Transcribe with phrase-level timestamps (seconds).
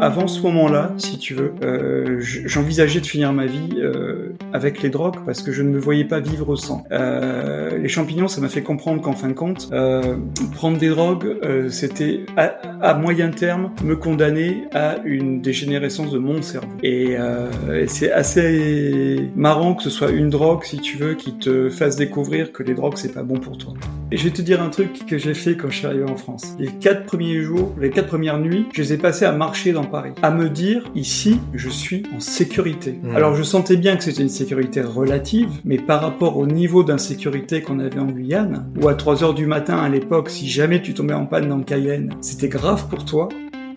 [0.00, 4.90] avant ce moment-là, si tu veux, euh, j'envisageais de finir ma vie euh, avec les
[4.90, 6.84] drogues parce que je ne me voyais pas vivre sans.
[6.92, 10.16] Euh, les champignons, ça m'a fait comprendre qu'en fin de compte, euh,
[10.52, 16.42] prendre des drogues, euh, c'était à, moyen terme me condamner à une dégénérescence de mon
[16.42, 16.68] cerveau.
[16.82, 21.38] Et, euh, et c'est assez marrant que ce soit une drogue, si tu veux, qui
[21.38, 23.72] te fasse découvrir que les drogues c'est pas bon pour toi.
[24.12, 26.16] Et je vais te dire un truc que j'ai fait quand je suis arrivé en
[26.16, 26.54] France.
[26.58, 29.85] Les quatre premiers jours, les quatre premières nuits, je les ai passés à marcher dans
[29.86, 32.98] Paris, à me dire ici, je suis en sécurité.
[33.02, 33.16] Mmh.
[33.16, 37.62] Alors je sentais bien que c'était une sécurité relative, mais par rapport au niveau d'insécurité
[37.62, 40.94] qu'on avait en Guyane, où à 3 heures du matin à l'époque, si jamais tu
[40.94, 43.28] tombais en panne dans Cayenne, c'était grave pour toi?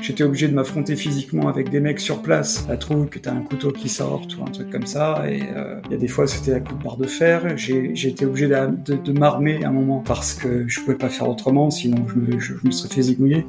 [0.02, 2.66] J'étais obligé de m'affronter physiquement avec des mecs sur place.
[2.70, 5.24] La trouve que t'as un couteau qui sort ou un truc comme ça.
[5.28, 7.58] Et euh, il y a des fois c'était la coupe barre de fer.
[7.58, 8.56] J'ai été obligé de,
[8.86, 12.16] de, de m'armer à un moment parce que je pouvais pas faire autrement, sinon je
[12.16, 13.46] me, je, je me serais fait zigouiller.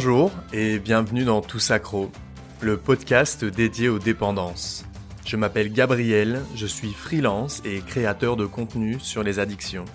[0.00, 2.12] Bonjour et bienvenue dans Tout Sacro,
[2.60, 4.84] le podcast dédié aux dépendances.
[5.26, 9.86] Je m'appelle Gabriel, je suis freelance et créateur de contenu sur les addictions.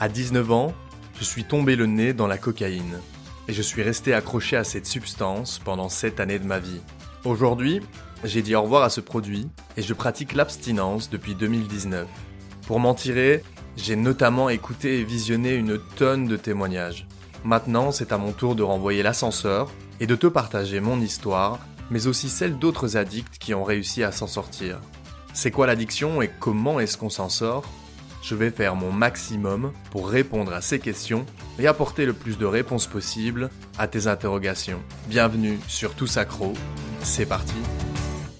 [0.00, 0.74] À 19 ans,
[1.16, 2.98] je suis tombé le nez dans la cocaïne
[3.46, 6.80] et je suis resté accroché à cette substance pendant 7 années de ma vie.
[7.24, 7.82] Aujourd'hui,
[8.24, 12.08] j'ai dit au revoir à ce produit et je pratique l'abstinence depuis 2019.
[12.66, 13.44] Pour m'en tirer,
[13.76, 17.06] j'ai notamment écouté et visionné une tonne de témoignages.
[17.44, 21.58] Maintenant, c'est à mon tour de renvoyer l'ascenseur et de te partager mon histoire,
[21.90, 24.78] mais aussi celle d'autres addicts qui ont réussi à s'en sortir.
[25.34, 27.64] C'est quoi l'addiction et comment est-ce qu'on s'en sort?
[28.22, 31.26] Je vais faire mon maximum pour répondre à ces questions
[31.58, 34.80] et apporter le plus de réponses possibles à tes interrogations.
[35.08, 36.52] Bienvenue sur Tout Sacro,
[37.02, 37.56] c'est parti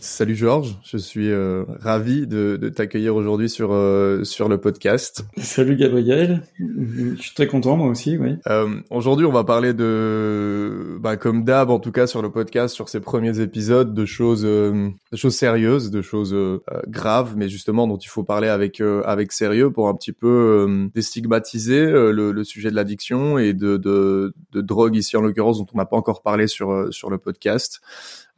[0.05, 5.25] Salut Georges, je suis euh, ravi de, de t'accueillir aujourd'hui sur euh, sur le podcast.
[5.37, 8.35] Salut Gabriel, je suis très content moi aussi, oui.
[8.49, 12.75] Euh, aujourd'hui, on va parler de, bah, comme d'hab en tout cas sur le podcast,
[12.75, 16.59] sur ces premiers épisodes, de choses euh, de choses sérieuses, de choses euh,
[16.89, 21.87] graves, mais justement dont il faut parler avec avec sérieux pour un petit peu déstigmatiser
[21.87, 25.79] le, le, sujet de l'addiction et de, de de drogue ici en l'occurrence dont on
[25.79, 27.81] n'a pas encore parlé sur sur le podcast.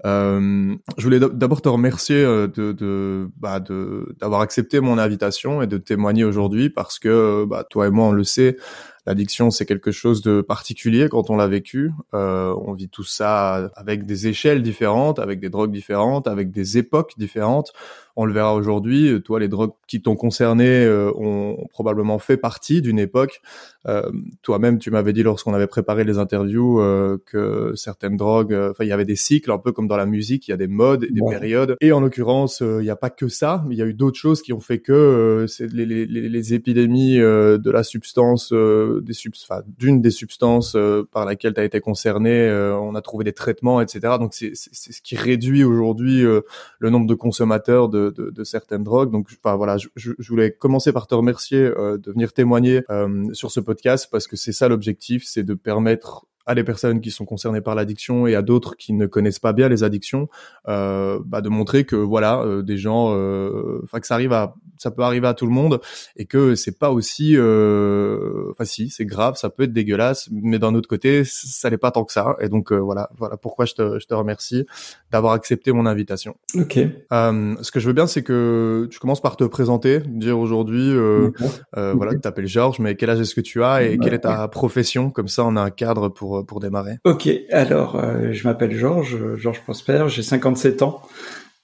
[0.04, 5.62] Euh, je voulais d'abord te remercier euh, de, de, bah de d'avoir accepté mon invitation
[5.62, 8.58] et de témoigner aujourd'hui parce que bah, toi et moi on le sait,
[9.06, 11.90] l'addiction c'est quelque chose de particulier quand on l'a vécu.
[12.12, 16.76] Euh, on vit tout ça avec des échelles différentes, avec des drogues différentes, avec des
[16.76, 17.72] époques différentes.
[18.16, 19.22] On le verra aujourd'hui.
[19.22, 23.40] Toi, les drogues qui t'ont concerné euh, ont probablement fait partie d'une époque.
[23.86, 24.10] Euh,
[24.42, 28.84] toi-même, tu m'avais dit lorsqu'on avait préparé les interviews euh, que certaines drogues, euh, enfin,
[28.84, 30.68] il y avait des cycles, un peu comme dans la musique, il y a des
[30.68, 31.38] modes, des ouais.
[31.38, 31.76] périodes.
[31.80, 34.18] Et en l'occurrence, il n'y a pas que ça, mais il y a eu d'autres
[34.18, 39.34] choses qui ont fait que c'est les, les, les, épidémies de la substance, des subs,
[39.78, 40.76] d'une des substances
[41.12, 42.50] par laquelle tu as été concerné,
[42.80, 44.14] on a trouvé des traitements, etc.
[44.18, 49.10] Donc c'est ce qui réduit aujourd'hui le nombre de consommateurs de de, certaines drogues.
[49.10, 53.50] Donc, enfin, voilà, je, voulais commencer par te remercier euh, de venir témoigner euh, sur
[53.50, 57.24] ce podcast parce que c'est ça l'objectif, c'est de permettre à des personnes qui sont
[57.24, 60.28] concernées par l'addiction et à d'autres qui ne connaissent pas bien les addictions,
[60.68, 65.26] euh, bah de montrer que voilà des gens, que ça arrive à, ça peut arriver
[65.26, 65.80] à tout le monde
[66.16, 70.58] et que c'est pas aussi, euh, enfin si c'est grave, ça peut être dégueulasse, mais
[70.58, 73.64] d'un autre côté ça n'est pas tant que ça et donc euh, voilà voilà pourquoi
[73.64, 74.66] je te, je te remercie
[75.10, 76.36] d'avoir accepté mon invitation.
[76.54, 76.78] Ok.
[76.78, 80.90] Euh, ce que je veux bien c'est que tu commences par te présenter, dire aujourd'hui
[80.92, 81.30] euh,
[81.72, 84.46] voilà tu t'appelles Georges, mais quel âge est-ce que tu as et quelle est ta
[84.48, 85.10] profession?
[85.10, 89.36] Comme ça on a un cadre pour pour, démarrer Ok, alors euh, je m'appelle Georges,
[89.36, 91.00] Georges Prosper, j'ai 57 ans.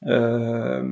[0.06, 0.82] Euh,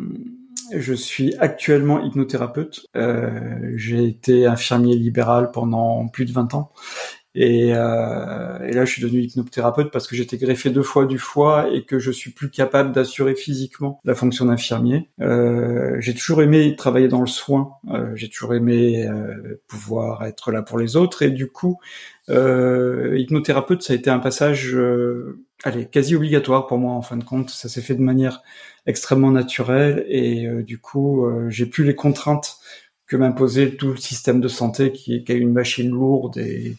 [0.72, 2.86] je suis actuellement hypnothérapeute.
[2.96, 6.72] Euh, j'ai été infirmier libéral pendant plus de 20 ans.
[7.40, 11.18] Et, euh, et, là, je suis devenu hypnothérapeute parce que j'étais greffé deux fois du
[11.18, 15.08] foie et que je suis plus capable d'assurer physiquement la fonction d'infirmier.
[15.20, 17.74] Euh, j'ai toujours aimé travailler dans le soin.
[17.90, 21.22] Euh, j'ai toujours aimé euh, pouvoir être là pour les autres.
[21.22, 21.78] Et du coup,
[22.28, 27.16] euh, hypnothérapeute, ça a été un passage, euh, allez, quasi obligatoire pour moi en fin
[27.16, 27.50] de compte.
[27.50, 28.42] Ça s'est fait de manière
[28.84, 32.56] extrêmement naturelle et du coup, j'ai plus les contraintes
[33.06, 36.76] que m'imposait tout le système de santé qui, qui est une machine lourde et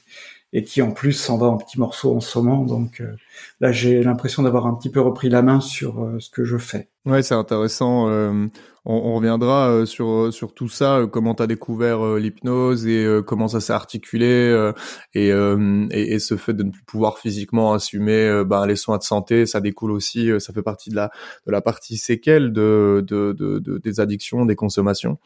[0.53, 2.65] et qui en plus s'en va en petits morceaux en ce.
[2.65, 3.15] Donc, euh,
[3.59, 6.89] là j'ai l'impression d'avoir un petit peu repris la main sur ce que je fais.
[7.05, 8.09] Ouais, c'est intéressant.
[8.09, 8.47] Euh,
[8.85, 13.47] on, reviendra euh, sur euh, sur tout ça, comment tu as découvert l'hypnose et comment
[13.47, 14.71] ça s'est articulé
[15.13, 19.45] et, et, ce fait de ne plus pouvoir physiquement assumer ben, les soins de santé,
[19.45, 21.09] ça découle aussi, ça fait partie de la
[21.47, 25.17] de la partie séquelle de, de des addictions, des consommations.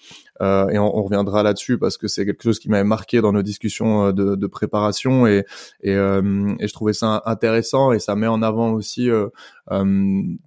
[0.41, 3.43] et on, on reviendra là-dessus parce que c'est quelque chose qui m'avait marqué dans nos
[3.43, 5.45] discussions de, de préparation et
[5.81, 9.09] et, et je trouvais ça intéressant et ça met en avant aussi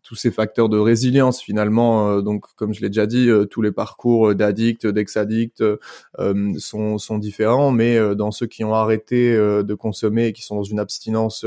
[0.03, 2.11] tous ces facteurs de résilience finalement.
[2.11, 6.99] Euh, donc comme je l'ai déjà dit, euh, tous les parcours d'addicts, d'ex-addicts euh, sont,
[6.99, 10.79] sont différents, mais dans ceux qui ont arrêté de consommer et qui sont dans une
[10.79, 11.45] abstinence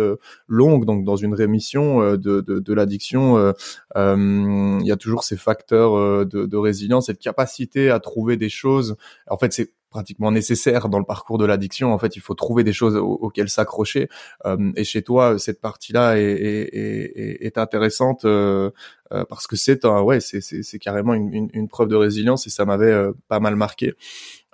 [0.48, 3.54] longue, donc dans une rémission de, de, de l'addiction,
[3.96, 8.96] il y a toujours ces facteurs de, de résilience, cette capacité à trouver des choses.
[9.30, 11.94] En fait, c'est pratiquement nécessaire dans le parcours de l'addiction.
[11.94, 14.10] En fait, il faut trouver des choses auxquelles s'accrocher.
[14.46, 18.70] Euh, et chez toi, cette partie-là est, intéressante euh,
[19.12, 23.10] euh parce que c'est un, ouais, c'est, carrément une, preuve de résilience et ça m'avait
[23.28, 23.94] pas mal marqué.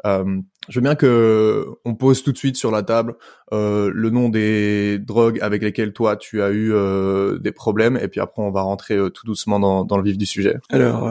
[0.05, 3.15] Euh, je veux bien que on pose tout de suite sur la table
[3.53, 8.07] euh, le nom des drogues avec lesquelles toi tu as eu euh, des problèmes et
[8.07, 10.57] puis après on va rentrer tout doucement dans, le vif du sujet.
[10.69, 11.09] Alors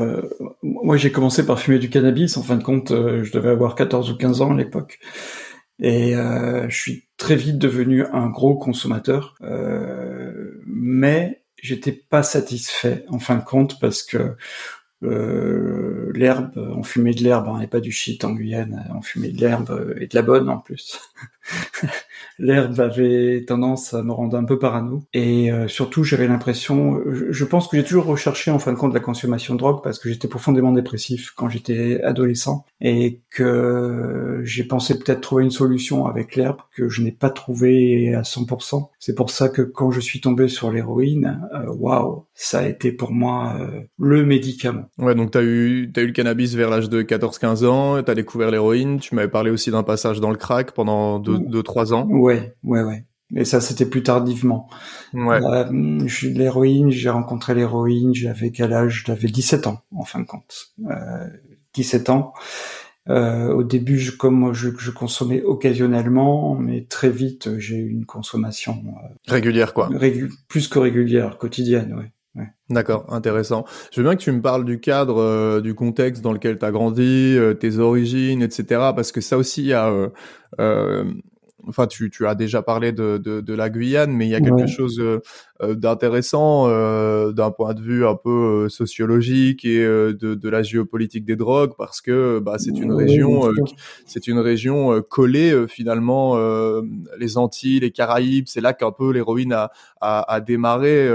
[0.63, 2.37] moi j'ai commencé par fumer du cannabis.
[2.37, 4.99] En fin de compte, je devais avoir 14 ou 15 ans à l'époque
[5.81, 9.35] et je suis très vite devenu un gros consommateur,
[10.67, 14.37] mais j'étais pas satisfait en fin de compte parce que
[15.05, 19.31] euh, l'herbe, on fumait de l'herbe, hein, et pas du shit en Guyane, on fumait
[19.31, 21.01] de l'herbe et de la bonne en plus.
[22.39, 25.05] l'herbe avait tendance à me rendre un peu parano.
[25.13, 27.01] Et euh, surtout, j'avais l'impression,
[27.31, 29.99] je, pense que j'ai toujours recherché en fin de compte la consommation de drogue parce
[29.99, 36.07] que j'étais profondément dépressif quand j'étais adolescent et que j'ai pensé peut-être trouver une solution
[36.07, 38.89] avec l'herbe que je n'ai pas trouvé à 100%.
[38.99, 42.93] C'est pour ça que quand je suis tombé sur l'héroïne, euh, waouh, ça a été
[42.93, 44.87] pour moi euh, le médicament.
[44.99, 48.51] Ouais, donc t'as eu t'as eu le cannabis vers l'âge de 14-15 ans, t'as découvert
[48.51, 52.07] l'héroïne, tu m'avais parlé aussi d'un passage dans le crack pendant 2-3 ans.
[52.09, 53.05] Ouais, ouais, ouais.
[53.37, 54.69] Et ça, c'était plus tardivement.
[55.13, 55.43] Ouais.
[55.43, 59.05] Euh, je suis l'héroïne, j'ai rencontré l'héroïne, j'avais quel âge?
[59.07, 60.73] J'avais 17 ans, en fin de compte.
[60.91, 61.29] Euh,
[61.75, 62.33] 17 ans.
[63.11, 68.07] Euh, au début, je, comme je, je, consommais occasionnellement, mais très vite, j'ai eu une
[68.07, 69.91] consommation euh, régulière, quoi.
[70.49, 72.13] plus que régulière, quotidienne, ouais.
[72.37, 72.49] Ouais.
[72.71, 73.65] D'accord, intéressant.
[73.93, 76.65] Je veux bien que tu me parles du cadre, euh, du contexte dans lequel tu
[76.65, 78.93] as grandi, euh, tes origines, etc.
[78.97, 79.91] Parce que ça aussi, il y a
[81.69, 84.41] enfin tu, tu as déjà parlé de, de, de la Guyane, mais il y a
[84.41, 85.21] quelque chose euh, euh,
[85.63, 91.37] d'intéressant euh, d'un point de vue un peu sociologique et de, de la géopolitique des
[91.37, 93.51] drogues, parce que bah, c'est une région,
[94.07, 96.37] c'est une région collée finalement
[97.19, 99.71] les Antilles, les Caraïbes, c'est là qu'un peu l'héroïne a,
[100.01, 101.07] a, a, démarré,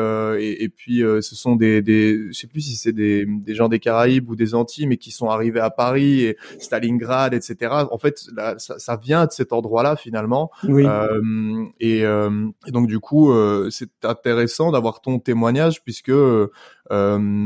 [0.42, 3.68] et, et, puis ce sont des, des, je sais plus si c'est des, des gens
[3.68, 7.74] des Caraïbes ou des Antilles, mais qui sont arrivés à Paris et Stalingrad, etc.
[7.92, 8.26] En fait,
[8.58, 10.86] ça, ça vient de cet endroit-là finalement oui.
[10.86, 14.29] Euh, et, euh, et, donc du coup, euh, c'est intéressant
[14.72, 16.12] d'avoir ton témoignage puisque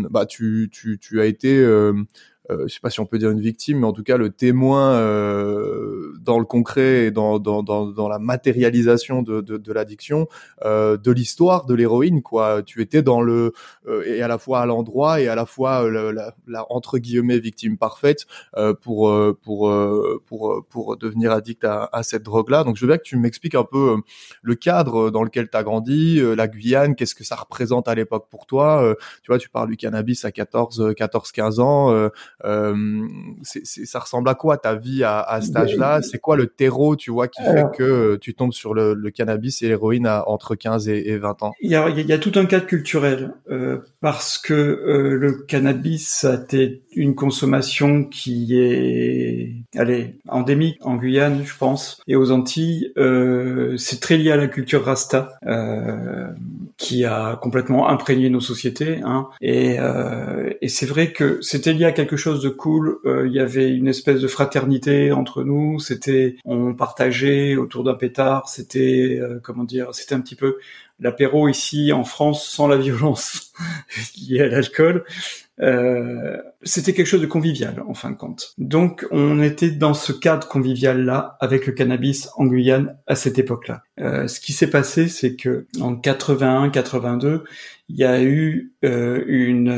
[0.09, 1.93] bah tu tu tu as été euh,
[2.49, 4.93] je sais pas si on peut dire une victime, mais en tout cas le témoin
[4.93, 10.27] euh, dans le concret et dans, dans, dans, dans la matérialisation de, de, de l'addiction,
[10.65, 12.21] euh, de l'histoire de l'héroïne.
[12.21, 12.63] quoi.
[12.63, 13.53] Tu étais dans le
[13.87, 16.97] euh, et à la fois à l'endroit et à la fois euh, la, la, entre
[16.97, 18.25] guillemets victime parfaite
[18.57, 19.71] euh, pour pour
[20.25, 22.63] pour pour devenir addict à, à cette drogue-là.
[22.63, 23.97] Donc je veux bien que tu m'expliques un peu
[24.41, 28.27] le cadre dans lequel tu as grandi, la Guyane, qu'est-ce que ça représente à l'époque
[28.29, 28.95] pour toi.
[29.21, 32.09] tu vois, tu parles du cannabis à 14 14 15 ans.
[32.45, 33.07] Euh,
[33.43, 36.01] ça ressemble à quoi ta vie à, à cet âge-là?
[36.01, 39.11] C'est quoi le terreau, tu vois, qui fait que euh, tu tombes sur le, le
[39.11, 41.53] cannabis et l'héroïne entre 15 et, et, 20 ans?
[41.61, 46.25] Il y a, y a tout un cadre culturel euh, parce que euh, le cannabis
[46.25, 52.91] a été une consommation qui est, allez, endémique en Guyane, je pense, et aux Antilles.
[52.97, 56.27] Euh, c'est très lié à la culture rasta, euh,
[56.77, 59.01] qui a complètement imprégné nos sociétés.
[59.03, 59.77] Hein, et,
[60.61, 62.99] et c'est vrai que c'était lié à quelque chose de cool.
[63.05, 65.79] Euh, il y avait une espèce de fraternité entre nous.
[65.79, 68.49] C'était, on partageait autour d'un pétard.
[68.49, 70.57] C'était, euh, comment dire, c'était un petit peu
[70.99, 73.51] l'apéro ici en France sans la violence
[74.17, 75.03] liée à l'alcool.
[75.63, 78.53] Euh, c'était quelque chose de convivial en fin de compte.
[78.57, 83.39] Donc on était dans ce cadre convivial là avec le cannabis en Guyane à cette
[83.39, 83.83] époque-là.
[83.99, 87.41] Euh, ce qui s'est passé, c'est que en 81-82,
[87.89, 89.69] il y a eu euh, une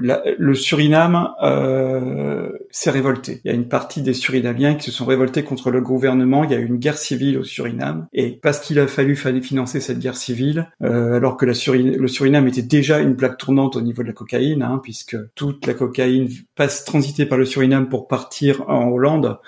[0.00, 3.40] le Suriname euh, s'est révolté.
[3.44, 6.44] Il y a une partie des Surinamiens qui se sont révoltés contre le gouvernement.
[6.44, 8.06] Il y a eu une guerre civile au Suriname.
[8.12, 11.54] Et parce qu'il a fallu financer cette guerre civile, euh, alors que le
[12.08, 15.74] Suriname était déjà une plaque tournante au niveau de la cocaïne, hein, puisque toute la
[15.74, 19.38] cocaïne passe transiter par le Suriname pour partir en Hollande.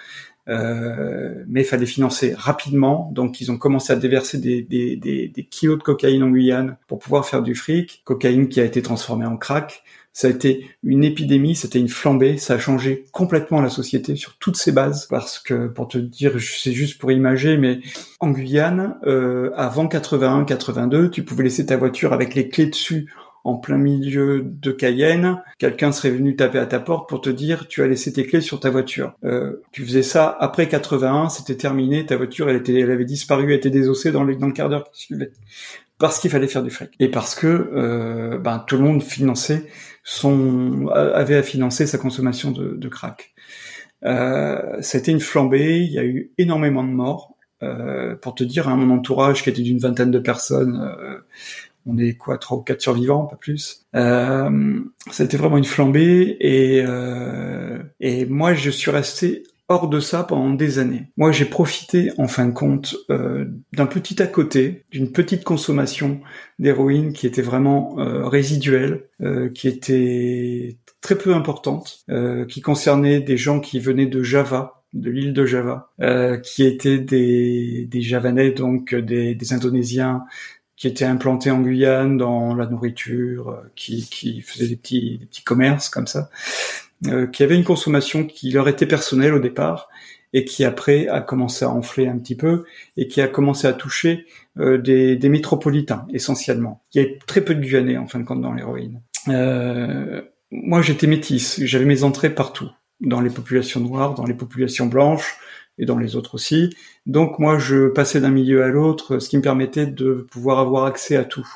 [0.49, 5.83] Euh, mais il fallait financer rapidement, donc ils ont commencé à déverser des, kilos de
[5.83, 9.85] cocaïne en Guyane pour pouvoir faire du fric, cocaïne qui a été transformée en crack.
[10.13, 14.39] Ça a été une épidémie, c'était une flambée, ça a changé complètement la société sur
[14.39, 15.07] toutes ses bases.
[15.07, 17.81] Parce que, pour te dire, c'est juste pour imager, mais
[18.19, 23.13] en Guyane, euh, avant 81-82, tu pouvais laisser ta voiture avec les clés dessus
[23.45, 27.69] en plein milieu de Cayenne, quelqu'un serait venu taper à ta porte pour te dire
[27.69, 29.15] tu as laissé tes clés sur ta voiture.
[29.25, 33.45] Euh, tu faisais ça après 81, c'était terminé, ta voiture elle était, elle avait disparu,
[33.53, 35.33] elle était désossée dans le, dans le quart d'heure qui suivait.
[35.99, 39.67] Parce qu'il fallait faire du fric et parce que euh, ben, tout le monde finançait
[40.03, 43.35] son avait à financer sa consommation de, de crack.
[44.05, 47.37] Euh, été une flambée, il y a eu énormément de morts.
[47.63, 51.19] Euh, pour te dire, hein, mon entourage qui était d'une vingtaine de personnes, euh,
[51.87, 53.87] on est quoi trois ou quatre survivants, pas plus.
[53.95, 60.25] Euh, C'était vraiment une flambée et euh, et moi je suis resté hors de ça
[60.25, 61.07] pendant des années.
[61.17, 66.21] Moi j'ai profité en fin de compte euh, d'un petit à côté, d'une petite consommation
[66.59, 73.21] d'héroïne qui était vraiment euh, résiduelle, euh, qui était très peu importante, euh, qui concernait
[73.21, 78.03] des gens qui venaient de Java, de l'île de Java, euh, qui étaient des, des
[78.03, 80.25] Javanais, donc des, des Indonésiens,
[80.81, 85.27] qui étaient implantés en Guyane dans la nourriture, euh, qui, qui faisaient des petits, des
[85.27, 86.31] petits commerces comme ça,
[87.07, 89.91] euh, qui avaient une consommation qui leur était personnelle au départ
[90.33, 92.65] et qui après a commencé à enfler un petit peu
[92.97, 94.25] et qui a commencé à toucher
[94.59, 96.83] euh, des, des, métropolitains essentiellement.
[96.95, 99.03] Il y avait très peu de Guyanais en fin de compte dans l'héroïne.
[99.29, 102.71] Euh, moi j'étais métisse, j'avais mes entrées partout,
[103.01, 105.37] dans les populations noires, dans les populations blanches,
[105.81, 106.77] et dans les autres aussi.
[107.07, 110.85] Donc moi, je passais d'un milieu à l'autre, ce qui me permettait de pouvoir avoir
[110.85, 111.49] accès à tout.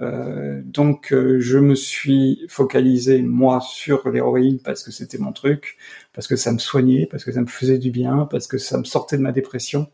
[0.00, 5.76] Euh, donc euh, je me suis focalisé moi sur l'héroïne parce que c'était mon truc,
[6.12, 8.78] parce que ça me soignait, parce que ça me faisait du bien, parce que ça
[8.78, 9.88] me sortait de ma dépression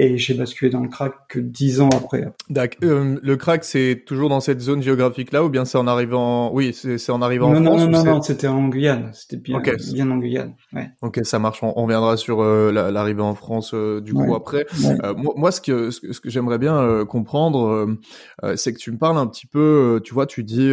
[0.00, 2.26] et j'ai basculé dans le crack que dix ans après.
[2.48, 2.78] D'accord.
[2.88, 6.72] Euh, le crack, c'est toujours dans cette zone géographique-là ou bien c'est en arrivant Oui,
[6.72, 7.80] c'est en arrivant en France.
[7.80, 9.10] Non, non, non, c'était en Guyane.
[9.12, 9.60] C'était bien,
[9.92, 10.54] bien en Guyane.
[10.72, 10.88] Ouais.
[11.02, 11.62] Ok, ça marche.
[11.62, 14.66] On, on reviendra sur euh, l'arrivée en France euh, du coup après.
[15.16, 17.96] Moi, moi, ce que ce, que j'aimerais bien comprendre,
[18.56, 20.00] c'est que tu me parles un petit peu.
[20.02, 20.72] tu vois, tu dis,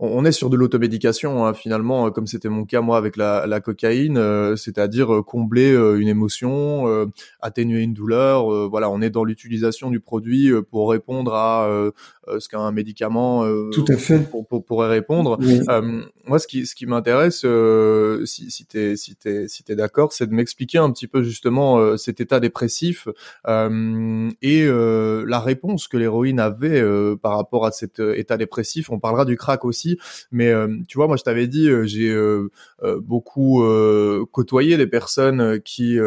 [0.00, 3.60] on, est sur de l'automédication hein, finalement, comme c'était mon cas moi avec la, la
[3.60, 4.16] cocaïne,
[4.56, 7.08] c'est-à-dire combler une émotion,
[7.40, 11.66] atténuer une douleur euh, voilà, on est dans l'utilisation du produit euh, pour répondre à
[11.66, 11.90] euh,
[12.38, 14.28] ce qu'un médicament Tout à fait.
[14.66, 15.38] pourrait répondre.
[16.26, 17.44] moi, ce qui, ce qui m'intéresse,
[18.24, 21.96] si, si t'es si t'es si t'es d'accord, c'est de m'expliquer un petit peu justement
[21.96, 23.08] cet état dépressif
[23.46, 26.82] et la réponse que l'héroïne avait
[27.22, 28.90] par rapport à cet état dépressif.
[28.90, 29.98] On parlera du crack aussi,
[30.30, 30.52] mais
[30.88, 32.14] tu vois, moi, je t'avais dit, j'ai
[33.00, 33.64] beaucoup
[34.30, 35.98] côtoyé des personnes qui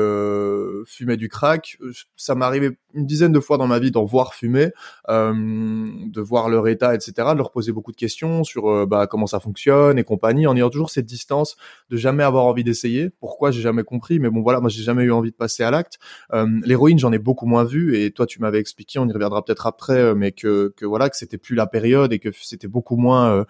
[0.86, 1.78] fumaient du crack
[2.16, 4.72] ça m'est arrivé une dizaine de fois dans ma vie d'en voir fumer,
[5.10, 9.08] euh, de voir leur état, etc., de leur poser beaucoup de questions sur euh, bah,
[9.08, 11.58] comment ça fonctionne et compagnie, en ayant toujours cette distance
[11.90, 13.10] de jamais avoir envie d'essayer.
[13.20, 15.72] Pourquoi j'ai jamais compris, mais bon voilà, moi j'ai jamais eu envie de passer à
[15.72, 16.00] l'acte.
[16.34, 19.44] Euh, L'héroïne, j'en ai beaucoup moins vu, et toi tu m'avais expliqué, on y reviendra
[19.44, 22.68] peut-être après, euh, mais que, que voilà que c'était plus la période et que c'était
[22.68, 23.46] beaucoup moins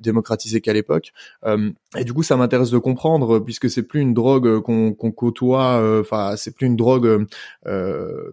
[0.00, 1.12] démocratisé qu'à l'époque.
[1.96, 6.34] et du coup, ça m'intéresse de comprendre puisque c'est plus une drogue qu'on côtoie, enfin
[6.36, 7.26] c'est plus une drogue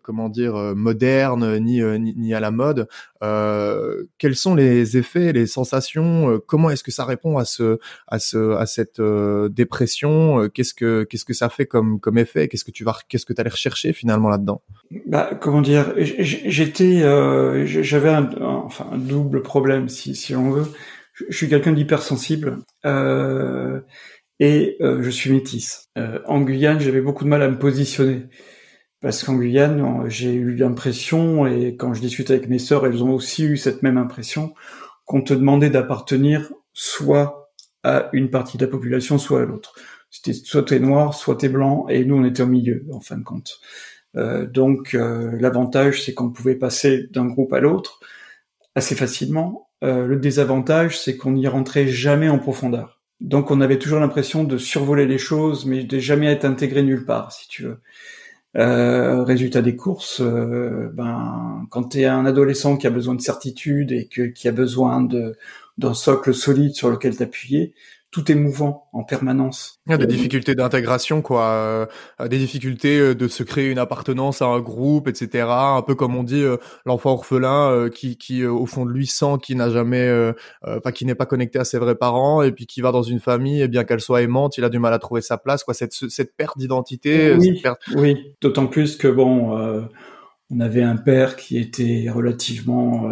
[0.04, 2.88] comment dire moderne ni, ni, à la mode.
[4.18, 8.56] Quels sont les effets, les sensations Comment est-ce que ça répond à ce à ce
[8.56, 12.84] à cette dépression Qu'est-ce que qu'est-ce que ça fait comme comme effet Qu'est-ce que tu
[12.84, 14.62] vas qu'est-ce que tu allais rechercher finalement là-dedans?
[15.06, 17.00] Bah, comment dire J'étais
[17.66, 20.66] j'avais un, enfin un double problème si si on veut.
[21.14, 22.60] Je, suis quelqu'un d'hypersensible.
[22.86, 23.82] Euh,
[24.40, 25.90] et je suis métisse.
[26.26, 28.28] en Guyane, j'avais beaucoup de mal à me positionner.
[29.02, 33.14] Parce qu'en Guyane, j'ai eu l'impression, et quand je discute avec mes sœurs, elles ont
[33.14, 34.54] aussi eu cette même impression,
[35.06, 37.52] qu'on te demandait d'appartenir soit
[37.84, 39.76] à une partie de la population, soit à l'autre.
[40.10, 43.18] C'était soit t'es noir, soit t'es blanc, et nous on était au milieu, en fin
[43.18, 43.60] de compte.
[44.16, 48.00] Euh, donc euh, l'avantage, c'est qu'on pouvait passer d'un groupe à l'autre
[48.76, 49.70] assez facilement.
[49.84, 53.02] Euh, le désavantage, c'est qu'on n'y rentrait jamais en profondeur.
[53.20, 57.06] Donc on avait toujours l'impression de survoler les choses, mais de jamais être intégré nulle
[57.06, 57.80] part, si tu veux.
[58.56, 63.22] Euh, résultat des courses, euh, ben quand tu es un adolescent qui a besoin de
[63.22, 65.08] certitude et que, qui a besoin
[65.78, 67.74] d'un socle solide sur lequel t'appuyer
[68.18, 69.80] tout est mouvant en permanence.
[69.86, 71.86] Il y a des difficultés d'intégration, quoi, euh,
[72.28, 75.46] des difficultés euh, de se créer une appartenance à un groupe, etc.
[75.48, 76.58] Un peu comme on dit, euh,
[76.88, 80.34] l'enfant orphelin qui, qui au fond de lui sent qu'il n'a jamais,
[80.66, 83.20] enfin, qui n'est pas connecté à ses vrais parents, et puis qui va dans une
[83.20, 85.76] famille, et bien qu'elle soit aimante, il a du mal à trouver sa place, quoi.
[85.76, 87.36] Cette, cette perte d'identité.
[87.36, 87.62] Oui,
[87.94, 88.34] oui.
[88.42, 89.88] D'autant plus que bon,
[90.50, 93.12] on avait un père qui était relativement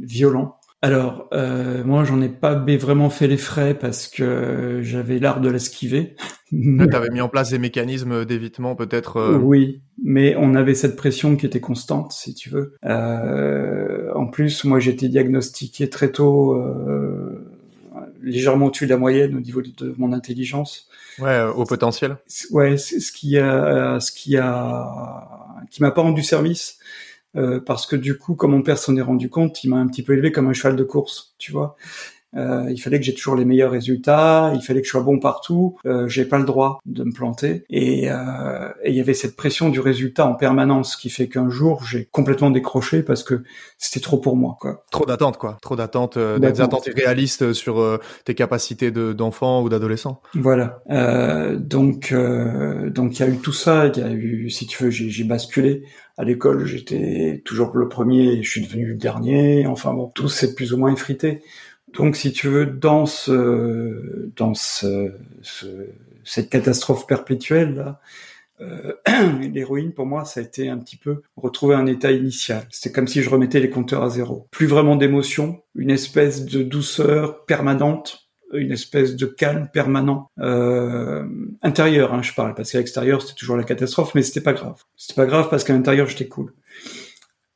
[0.00, 5.42] violent alors, euh, moi, j'en ai pas vraiment fait les frais parce que j'avais l'art
[5.42, 6.16] de l'esquiver.
[6.50, 9.18] tu avais mis en place des mécanismes d'évitement, peut-être.
[9.18, 12.76] Euh, oui, mais on avait cette pression qui était constante, si tu veux.
[12.86, 17.46] Euh, en plus, moi, j'étais diagnostiqué très tôt, euh,
[18.22, 20.88] légèrement au-dessus de la moyenne au niveau de mon intelligence.
[21.18, 22.16] Ouais, au potentiel.
[22.52, 24.86] Ouais, ce qui a, ce qui a,
[25.70, 26.78] qui m'a pas rendu service
[27.36, 29.86] euh, parce que du coup, comme mon père s'en est rendu compte, il m'a un
[29.86, 31.76] petit peu élevé comme un cheval de course, tu vois.
[32.36, 35.18] Euh, il fallait que j'ai toujours les meilleurs résultats, il fallait que je sois bon
[35.18, 35.76] partout.
[35.86, 37.64] Euh, j'ai pas le droit de me planter.
[37.70, 41.84] Et, euh, il y avait cette pression du résultat en permanence qui fait qu'un jour
[41.84, 43.42] j'ai complètement décroché parce que
[43.78, 44.56] c'était trop pour moi.
[44.60, 44.84] Quoi.
[44.90, 45.58] Trop d'attentes, quoi.
[45.62, 50.20] Trop d'attentes, euh, des attentes irréalistes sur euh, tes capacités de, d'enfant ou d'adolescent.
[50.34, 50.82] Voilà.
[51.58, 53.86] donc donc il y a eu tout ça.
[53.86, 55.84] Il y a eu, si tu veux, j'ai, basculé
[56.16, 59.66] à l'école, j'étais toujours le premier et je suis devenu le dernier.
[59.66, 61.42] Enfin bon, tout s'est plus ou moins effrité.
[61.94, 65.12] Donc, si tu veux, dans ce, dans ce,
[66.24, 67.96] cette catastrophe perpétuelle
[68.60, 68.92] euh,
[69.52, 72.66] l'héroïne pour moi, ça a été un petit peu retrouver un état initial.
[72.70, 74.48] C'était comme si je remettais les compteurs à zéro.
[74.50, 81.24] Plus vraiment d'émotion, une espèce de douceur permanente, une espèce de calme permanent euh,
[81.62, 82.12] intérieur.
[82.12, 84.82] Hein, je parle parce qu'à l'extérieur c'était toujours la catastrophe, mais c'était pas grave.
[84.96, 86.52] C'était pas grave parce qu'à l'intérieur j'étais cool.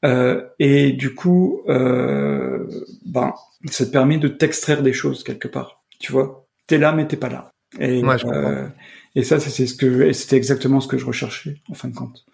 [0.04, 2.66] Euh, et du coup, euh,
[3.06, 3.32] ben,
[3.70, 5.82] ça te permet de t'extraire des choses quelque part.
[5.99, 7.50] Tu vois, t'es là mais t'es pas là.
[7.80, 8.68] Et, euh,
[9.14, 12.25] et ça, c'est ce que, c'était exactement ce que je recherchais en fin de compte,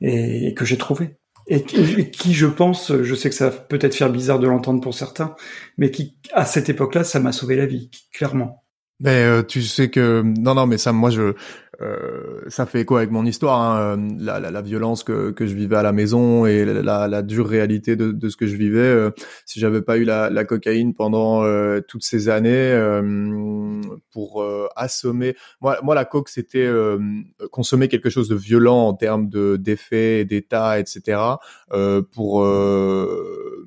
[0.00, 1.16] et, que j'ai trouvé.
[1.46, 4.94] Et qui, je pense, je sais que ça va peut-être faire bizarre de l'entendre pour
[4.94, 5.36] certains,
[5.76, 8.64] mais qui, à cette époque-là, ça m'a sauvé la vie, clairement.
[9.00, 11.34] Mais euh, tu sais que non non mais ça moi je
[11.80, 15.46] euh, ça fait quoi avec mon histoire hein, euh, la, la, la, violence que, que
[15.46, 18.56] je vivais à la maison et la, la dure réalité de, de, ce que je
[18.56, 19.10] vivais euh,
[19.46, 22.74] si j'avais pas eu la, cocaïne pendant euh, toutes ces années
[24.12, 24.44] pour
[24.76, 26.70] assommer moi moi la coke c'était
[27.50, 31.18] consommer quelque chose de violent en termes de d'effets d'état etc
[32.12, 32.44] pour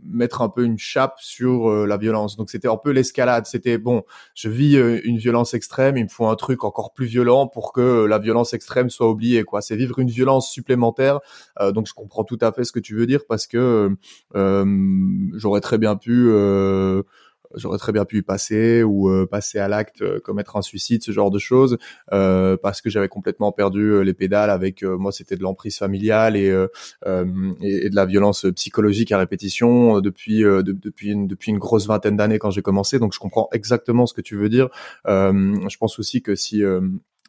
[0.04, 2.38] mettre un peu une chape sur la violence.
[2.38, 3.46] Donc c'était un peu l'escalade.
[3.46, 4.04] C'était bon
[4.36, 7.97] je vis une violence extrême il me faut un truc encore plus violent pour que
[8.06, 9.44] la violence extrême soit oubliée.
[9.44, 11.20] Quoi, c'est vivre une violence supplémentaire.
[11.60, 13.96] Euh, donc je comprends tout à fait ce que tu veux dire parce que
[14.36, 14.66] euh,
[15.36, 17.04] j'aurais très bien pu euh,
[17.56, 21.32] j'aurais très bien pu y passer ou passer à l'acte, commettre un suicide, ce genre
[21.32, 21.78] de choses,
[22.10, 24.50] parce que j'avais complètement perdu les pédales.
[24.50, 30.42] Avec moi, c'était de l'emprise familiale et, et, de la violence psychologique à répétition depuis
[30.42, 33.00] depuis une, depuis une grosse vingtaine d'années quand j'ai commencé.
[33.00, 34.68] Donc, je comprends exactement ce que tu veux dire.
[35.06, 36.64] je pense aussi que si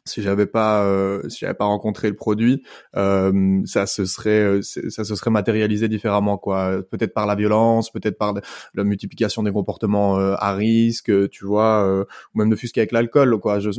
[0.05, 2.63] si j'avais pas euh, si j'avais pas rencontré le produit
[2.95, 6.81] euh, ça se serait euh, ça se serait matérialisé différemment quoi.
[6.89, 8.33] Peut-être par la violence peut-être par
[8.73, 12.91] la multiplication des comportements euh, à risque tu vois euh, ou même ne fût-ce qu'avec
[12.91, 13.59] l'alcool quoi.
[13.59, 13.69] Je,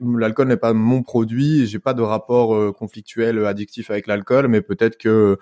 [0.00, 4.96] l'alcool n'est pas mon produit j'ai pas de rapport conflictuel addictif avec l'alcool mais peut-être
[4.96, 5.38] que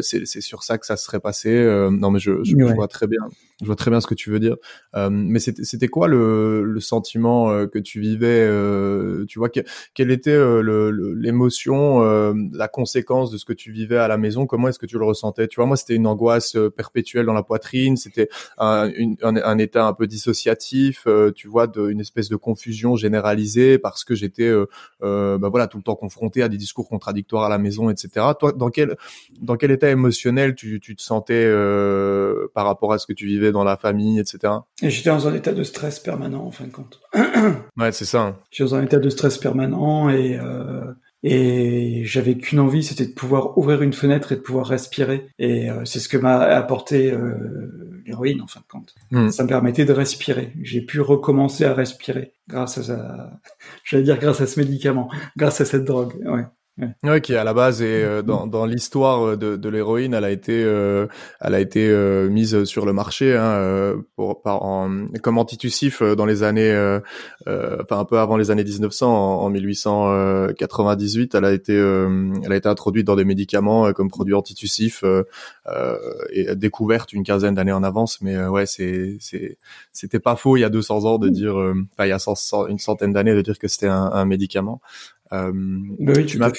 [0.00, 1.50] c'est c'est sur ça que ça serait passé
[1.90, 3.20] non mais je, je, vois très bien.
[3.60, 4.56] Je vois très bien ce que tu veux dire.
[4.94, 8.46] Mais c'était c'était quoi le le sentiment que tu vivais
[9.26, 9.50] tu vois
[9.94, 14.46] quelle était euh, l'émotion, euh, la conséquence de ce que tu vivais à la maison?
[14.46, 15.48] Comment est-ce que tu le ressentais?
[15.48, 17.96] Tu vois, moi, c'était une angoisse euh, perpétuelle dans la poitrine.
[17.96, 18.90] C'était un,
[19.22, 21.06] un, état un peu dissociatif.
[21.34, 24.50] tu vois, de, une espèce de confusion généralisée parce que j'étais,
[25.00, 28.26] bah voilà, tout le temps confronté à des discours contradictoires à la maison, etc.
[28.38, 28.96] Toi, dans quel
[29.40, 31.50] dans quel état émotionnel tu, tu te sentais
[32.54, 34.52] par rapport à ce que tu vivais dans la famille, etc.
[34.82, 37.00] J'étais dans un état de stress permanent, en fin de compte.
[37.76, 38.22] ouais, c'est ça.
[38.22, 38.36] Hein.
[38.50, 43.12] J'étais dans un état de stress permanent et euh, et j'avais qu'une envie, c'était de
[43.12, 45.26] pouvoir ouvrir une fenêtre et de pouvoir respirer.
[45.38, 48.94] Et euh, c'est ce que m'a apporté euh, l'héroïne en fin de compte.
[49.10, 49.30] Hmm.
[49.30, 50.54] Ça me permettait de respirer.
[50.62, 53.40] J'ai pu recommencer à respirer grâce à, ça,
[53.84, 56.14] j'allais dire grâce à ce médicament, grâce à cette drogue.
[56.24, 56.44] Ouais.
[57.02, 57.20] Ouais.
[57.20, 60.62] qui à la base est euh, dans, dans l'histoire de, de l'héroïne, elle a été,
[60.64, 61.06] euh,
[61.40, 66.26] elle a été euh, mise sur le marché hein, pour, par, en, comme antitussif dans
[66.26, 66.70] les années,
[67.46, 72.56] enfin un peu avant les années 1900, en, en 1898, elle a été, elle a
[72.56, 75.04] été introduite dans des médicaments comme produit antitussif
[76.32, 78.20] et découverte une quinzaine d'années en avance.
[78.20, 79.58] Mais ouais, c'est, c'est,
[79.92, 82.18] c'était pas faux il y a 200 ans de dire, enfin il y a
[82.68, 84.80] une centaine d'années de dire que c'était un, un médicament.
[85.32, 85.52] Euh,
[86.00, 86.50] bah oui, tu m'as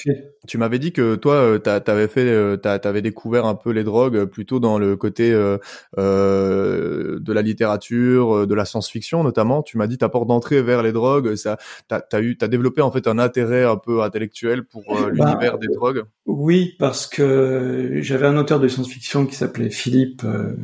[0.46, 4.24] tu m'avais dit que toi, euh, t'avais fait, euh, t'avais découvert un peu les drogues
[4.24, 5.58] plutôt dans le côté euh,
[5.98, 9.62] euh de la littérature, de la science-fiction notamment.
[9.62, 11.58] Tu m'as dit ta porte d'entrée vers les drogues, ça,
[11.88, 15.58] t'as as eu, t'as développé en fait un intérêt un peu intellectuel pour bah, l'univers
[15.58, 16.04] des drogues.
[16.26, 20.54] Oui, parce que j'avais un auteur de science-fiction qui s'appelait Philippe euh,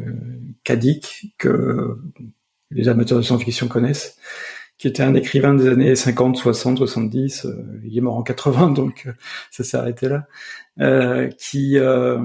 [0.64, 1.98] Kadik que
[2.70, 4.16] les amateurs de science-fiction connaissent
[4.78, 7.46] qui était un écrivain des années 50, 60, 70,
[7.84, 9.12] il est mort en 80, donc euh,
[9.50, 10.26] ça s'est arrêté là,
[10.80, 12.18] euh, qui euh,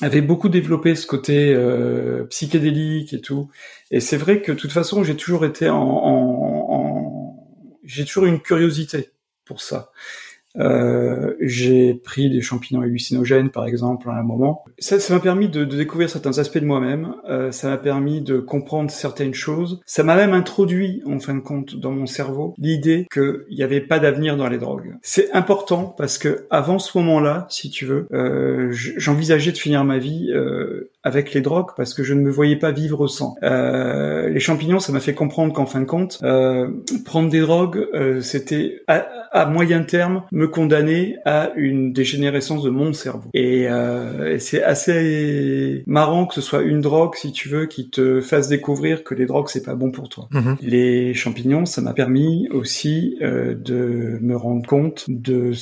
[0.00, 3.50] avait beaucoup développé ce côté euh, psychédélique et tout.
[3.90, 7.48] Et c'est vrai que de toute façon, j'ai toujours été en, en, en
[7.84, 9.10] j'ai toujours une curiosité
[9.44, 9.90] pour ça.
[10.58, 14.64] Euh, j'ai pris des champignons hallucinogènes, par exemple, à un moment.
[14.78, 17.14] Ça, ça m'a permis de, de, découvrir certains aspects de moi-même.
[17.28, 19.80] Euh, ça m'a permis de comprendre certaines choses.
[19.86, 23.80] Ça m'a même introduit, en fin de compte, dans mon cerveau, l'idée qu'il n'y avait
[23.80, 24.96] pas d'avenir dans les drogues.
[25.02, 29.98] C'est important parce que avant ce moment-là, si tu veux, euh, j'envisageais de finir ma
[29.98, 33.36] vie euh, avec les drogues parce que je ne me voyais pas vivre sans.
[33.42, 36.68] Euh, les champignons, ça m'a fait comprendre qu'en fin de compte, euh,
[37.04, 37.86] prendre des drogues,
[38.20, 43.30] c'était à, à moyen terme me condamner à une dégénérescence de mon cerveau.
[43.34, 48.20] Et, euh, c'est assez marrant que ce soit une drogue, si tu veux, qui te
[48.20, 50.28] fasse découvrir que les drogues c'est pas bon pour toi.
[50.30, 50.56] Mhm.
[50.60, 55.52] Les champignons, ça m'a permis aussi euh, de me rendre compte de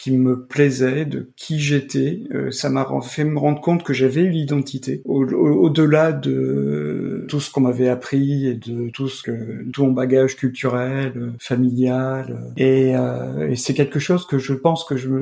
[0.00, 2.22] qui me plaisait, de qui j'étais.
[2.32, 7.50] Euh, ça m'a fait me rendre compte que j'avais une identité au-delà de tout ce
[7.50, 12.52] qu'on m'avait appris et de tout ce que tout mon bagage culturel, familial.
[12.56, 15.20] Et, euh, et c'est quelque chose que je pense que je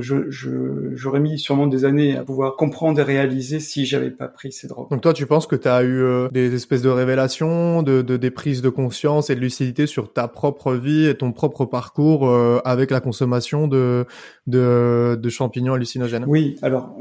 [0.94, 4.66] j'aurais mis sûrement des années à pouvoir comprendre et réaliser si j'avais pas pris ces
[4.66, 4.90] drogues.
[4.90, 8.16] Donc toi, tu penses que tu as eu euh, des espèces de révélations, de, de,
[8.16, 12.28] des prises de conscience et de lucidité sur ta propre vie et ton propre parcours
[12.28, 14.04] euh, avec la consommation de
[14.46, 16.24] de de, champignons hallucinogènes?
[16.26, 16.96] Oui, alors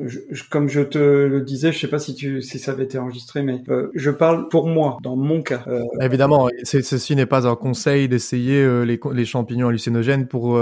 [0.49, 3.43] comme je te le disais, je sais pas si tu si ça avait été enregistré,
[3.43, 5.63] mais euh, je parle pour moi, dans mon cas.
[5.67, 10.59] Euh, Évidemment, ceci n'est pas un conseil d'essayer euh, les, les, champignons hallucinogènes pour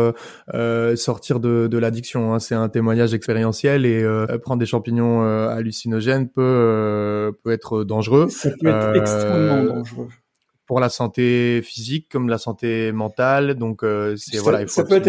[0.95, 2.33] sortir de, de l'addiction.
[2.33, 2.39] Hein.
[2.39, 4.05] C'est un témoignage expérientiel et
[4.41, 8.27] prendre des champignons hallucinogènes peut peut être dangereux.
[8.29, 10.07] Ça peut être extrêmement dangereux
[10.67, 13.55] pour la santé physique comme la santé mentale.
[13.55, 15.01] Donc euh, c'est voilà, il faut euh,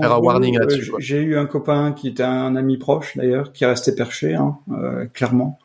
[0.00, 0.92] faire un warning là-dessus.
[0.98, 5.06] J'ai eu un copain qui était un ami proche d'ailleurs, qui restait perché, hein, euh,
[5.12, 5.58] clairement.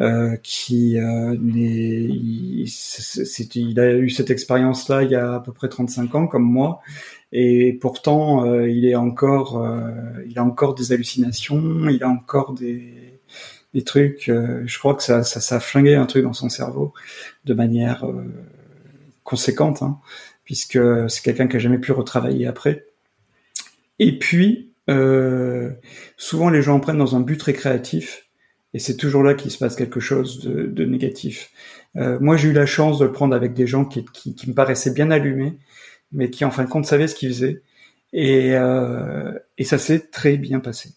[0.00, 2.68] Euh, qui euh, il,
[3.54, 6.80] il, a eu cette expérience-là il y a à peu près 35 ans comme moi
[7.32, 9.66] et pourtant il est encore
[10.24, 15.40] il a encore des hallucinations il a encore des trucs je crois que ça, ça
[15.40, 16.92] ça a flingué un truc dans son cerveau
[17.44, 18.04] de manière
[19.28, 20.00] conséquente, hein,
[20.44, 20.78] puisque
[21.10, 22.86] c'est quelqu'un qui a jamais pu retravailler après.
[23.98, 25.70] Et puis, euh,
[26.16, 28.26] souvent les gens en prennent dans un but récréatif,
[28.74, 31.50] et c'est toujours là qu'il se passe quelque chose de, négatif.
[31.96, 34.04] Euh, moi, j'ai eu la chance de le prendre avec des gens qui,
[34.46, 35.58] me paraissaient bien allumés,
[36.12, 37.62] mais qui en fin de compte savaient ce qu'ils faisaient,
[38.12, 40.90] et, euh, et ça s'est très bien passé.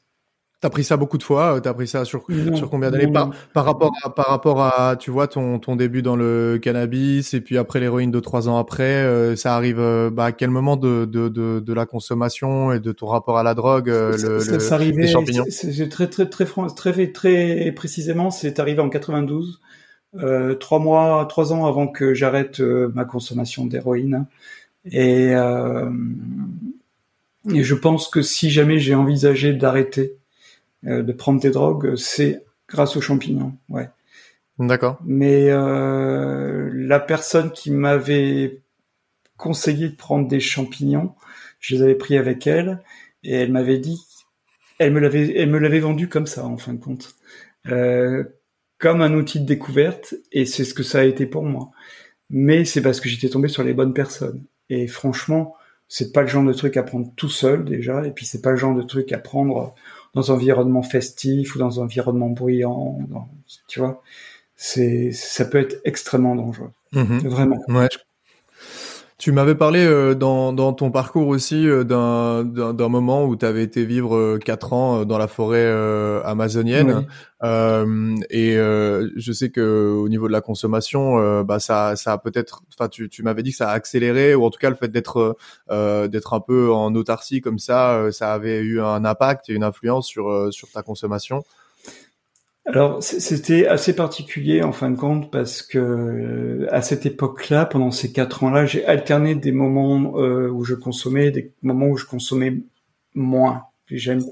[0.61, 1.55] T'as pris ça beaucoup de fois.
[1.55, 4.95] Euh, t'as pris ça sur sur combien d'années par, par rapport à par rapport à
[4.95, 8.59] tu vois ton ton début dans le cannabis et puis après l'héroïne de trois ans
[8.59, 8.83] après.
[8.83, 12.79] Euh, ça arrive euh, bah, à quel moment de, de, de de la consommation et
[12.79, 15.45] de ton rapport à la drogue le, ça, ça arrivait, les champignons.
[15.49, 16.45] C'est très très très
[16.75, 18.29] très très précisément.
[18.29, 19.59] C'est arrivé en 92.
[20.17, 24.27] Euh, trois mois, trois ans avant que j'arrête ma consommation d'héroïne.
[24.85, 25.31] Et,
[27.51, 30.20] et je pense que si jamais j'ai envisagé d'arrêter
[30.83, 33.89] de prendre des drogues, c'est grâce aux champignons, ouais.
[34.59, 34.99] D'accord.
[35.05, 38.61] Mais euh, la personne qui m'avait
[39.37, 41.15] conseillé de prendre des champignons,
[41.59, 42.79] je les avais pris avec elle
[43.23, 43.99] et elle m'avait dit,
[44.77, 47.15] elle me l'avait, elle me l'avait vendu comme ça en fin de compte,
[47.67, 48.23] euh,
[48.77, 51.71] comme un outil de découverte et c'est ce que ça a été pour moi.
[52.29, 55.55] Mais c'est parce que j'étais tombé sur les bonnes personnes et franchement,
[55.87, 58.51] c'est pas le genre de truc à prendre tout seul déjà et puis c'est pas
[58.51, 59.73] le genre de truc à prendre
[60.13, 62.99] dans un environnement festif ou dans un environnement bruyant,
[63.67, 64.01] tu vois,
[64.55, 67.19] c'est ça peut être extrêmement dangereux, mhm.
[67.27, 67.59] vraiment.
[67.67, 67.89] Ouais,
[69.21, 73.61] Tu m'avais parlé euh, dans, dans ton parcours aussi euh, d'un, moment où tu avais
[73.61, 75.71] été vivre euh, quatre ans dans la forêt
[76.25, 77.05] amazonienne.
[77.43, 82.89] et je sais que au niveau de la consommation, bah ça, ça a peut-être, enfin
[82.89, 85.37] tu, tu m'avais dit que ça a accéléré ou en tout cas le fait d'être
[85.69, 90.07] d'être un peu en autarcie comme ça, ça avait eu un impact et une influence
[90.07, 91.43] sur sur ta consommation.
[92.65, 97.89] Alors c'était assez particulier en fin de compte parce que euh, à cette époque-là, pendant
[97.89, 102.05] ces quatre ans-là, j'ai alterné des moments euh, où je consommais, des moments où je
[102.05, 102.57] consommais
[103.15, 103.63] moins.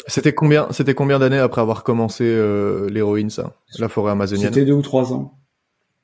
[0.08, 4.54] C'était combien C'était combien d'années après avoir commencé euh, l'héroïne, ça, la forêt amazonienne?
[4.54, 5.38] C'était deux ou trois ans.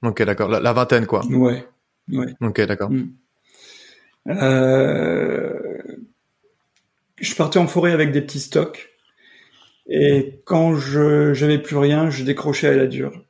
[0.01, 0.49] Ok, d'accord.
[0.49, 1.25] La, vingtaine, quoi.
[1.27, 1.65] Ouais.
[2.11, 2.33] ouais.
[2.41, 2.89] Ok, d'accord.
[2.89, 3.11] Mm.
[7.17, 8.94] je partais en forêt avec des petits stocks.
[9.87, 13.23] Et quand je j'avais plus rien, je décrochais à la dure.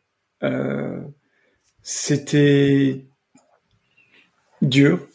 [0.43, 0.99] Euh,
[1.81, 3.05] c'était
[4.61, 5.07] dur,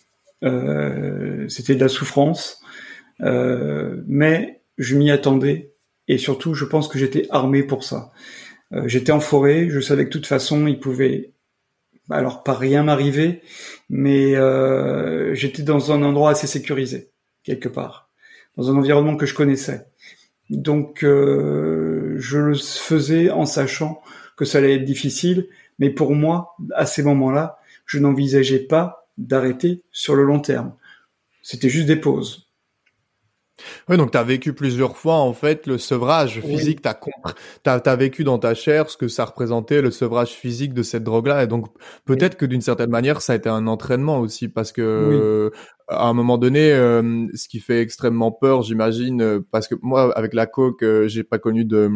[0.44, 2.60] euh, c'était de la souffrance,
[3.22, 5.72] euh, mais je m'y attendais
[6.08, 8.10] et surtout, je pense que j'étais armé pour ça.
[8.72, 11.32] Euh, j'étais en forêt, je savais que de toute façon, il pouvait
[12.10, 13.42] alors pas rien m'arriver,
[13.88, 17.10] mais euh, j'étais dans un endroit assez sécurisé
[17.44, 18.10] quelque part,
[18.56, 19.86] dans un environnement que je connaissais.
[20.50, 24.02] Donc euh, je le faisais en sachant
[24.36, 29.82] que ça allait être difficile, mais pour moi, à ces moments-là, je n'envisageais pas d'arrêter
[29.92, 30.74] sur le long terme.
[31.42, 32.50] C'était juste des pauses.
[33.88, 36.88] Oui, donc tu as vécu plusieurs fois en fait le sevrage physique, tu
[37.68, 41.42] as, vécu dans ta chair ce que ça représentait le sevrage physique de cette drogue-là
[41.42, 41.66] et donc
[42.06, 45.52] peut-être que d'une certaine manière ça a été un entraînement aussi parce que
[45.90, 50.16] à un moment donné, euh, ce qui fait extrêmement peur, j'imagine, euh, parce que moi,
[50.16, 51.90] avec la coke, euh, j'ai pas connu de,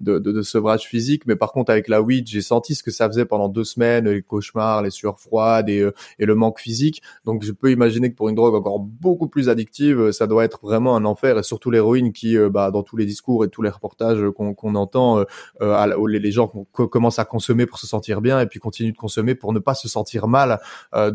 [0.00, 2.90] de, de, de, sevrage physique, mais par contre, avec la weed, j'ai senti ce que
[2.90, 5.88] ça faisait pendant deux semaines, les cauchemars, les sueurs froides et,
[6.18, 7.00] et le manque physique.
[7.24, 10.58] Donc, je peux imaginer que pour une drogue encore beaucoup plus addictive, ça doit être
[10.62, 13.70] vraiment un enfer, et surtout l'héroïne qui, bah, dans tous les discours et tous les
[13.70, 15.24] reportages qu'on qu'on entend,
[15.60, 18.96] euh, les, les, gens commencent à consommer pour se sentir bien et puis continuent de
[18.96, 20.58] consommer pour ne pas se sentir mal.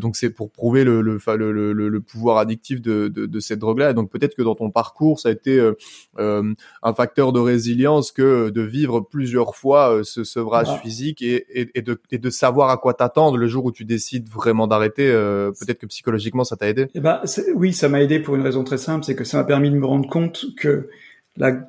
[0.00, 3.58] donc, c'est pour prouver le, le, le, le, le pouvoir addictif de, de, de cette
[3.58, 3.92] drogue-là.
[3.92, 5.72] donc peut-être que dans ton parcours, ça a été euh,
[6.20, 11.44] euh, un facteur de résilience que de vivre plusieurs fois euh, ce sevrage physique et,
[11.50, 14.68] et, et, de, et de savoir à quoi t'attendre le jour où tu décides vraiment
[14.68, 15.10] d'arrêter.
[15.58, 16.86] peut-être que psychologiquement, ça t'a aidé.
[16.94, 17.20] Eh ben,
[17.56, 19.76] oui, ça m'a aidé pour une raison très simple, c'est que ça m'a permis de
[19.76, 20.88] me rendre compte que
[21.36, 21.68] la,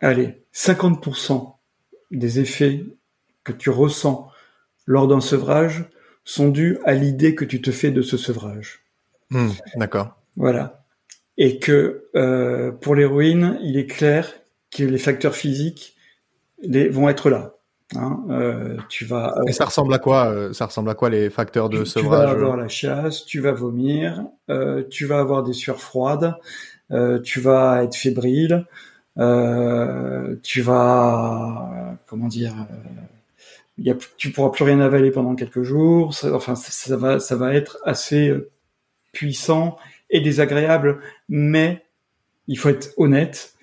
[0.00, 1.54] allez, 50%
[2.12, 2.84] des effets
[3.42, 4.28] que tu ressens
[4.86, 5.86] lors d'un sevrage
[6.24, 8.84] sont dus à l'idée que tu te fais de ce sevrage.
[9.30, 10.16] Hmm, d'accord.
[10.36, 10.84] Voilà.
[11.38, 14.32] Et que euh, pour l'héroïne, il est clair
[14.70, 15.96] que les facteurs physiques
[16.62, 17.54] les, vont être là.
[17.96, 19.36] Hein, euh, tu vas.
[19.38, 22.20] Euh, Et ça ressemble à quoi euh, Ça ressemble à quoi les facteurs de sevrage
[22.20, 24.24] Tu vas avoir la chasse, tu vas vomir,
[24.90, 26.34] tu vas avoir des sueurs froides,
[27.24, 28.66] tu vas être fébrile,
[29.16, 32.54] tu vas comment dire
[33.78, 36.12] y a, tu pourras plus rien avaler pendant quelques jours.
[36.14, 38.32] Ça, enfin, ça, ça, va, ça va être assez
[39.12, 39.76] puissant
[40.10, 41.84] et désagréable, mais
[42.46, 43.54] il faut être honnête,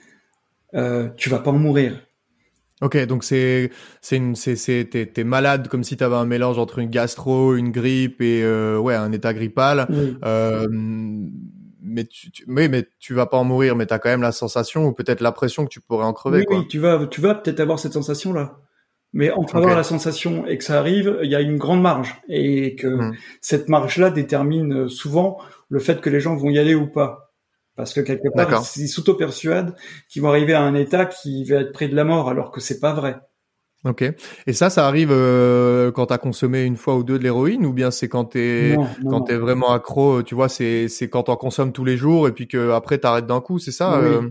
[0.74, 2.02] euh, tu vas pas en mourir.
[2.82, 6.60] Ok, donc c'est c'est une c'est c'est t'es, malade comme si tu avais un mélange
[6.60, 9.88] entre une gastro, une grippe et euh, ouais un état grippal.
[10.24, 10.68] Euh,
[11.82, 14.22] mais tu, tu, oui, mais tu vas pas en mourir, mais tu as quand même
[14.22, 16.40] la sensation ou peut-être l'impression que tu pourrais en crever.
[16.40, 16.60] Oui, quoi.
[16.60, 18.60] oui, tu vas tu vas peut-être avoir cette sensation là.
[19.14, 22.22] Mais entre avoir la sensation et que ça arrive, il y a une grande marge
[22.28, 23.16] et que hmm.
[23.42, 25.38] cette marge-là détermine souvent
[25.70, 27.34] le fait que les gens vont y aller ou pas.
[27.76, 29.76] Parce que quelque part, ils s'auto-persuadent
[30.10, 32.60] qu'ils vont arriver à un état qui va être près de la mort, alors que
[32.60, 33.18] c'est pas vrai.
[33.86, 34.04] Ok.
[34.48, 37.74] Et ça, ça arrive euh, quand t'as consommé une fois ou deux de l'héroïne, ou
[37.74, 38.76] bien c'est quand t'es
[39.08, 42.32] quand t'es vraiment accro, tu vois, c'est c'est quand t'en consommes tous les jours et
[42.32, 44.00] puis que après t'arrêtes d'un coup, c'est ça.
[44.00, 44.08] Oui.
[44.08, 44.30] Euh...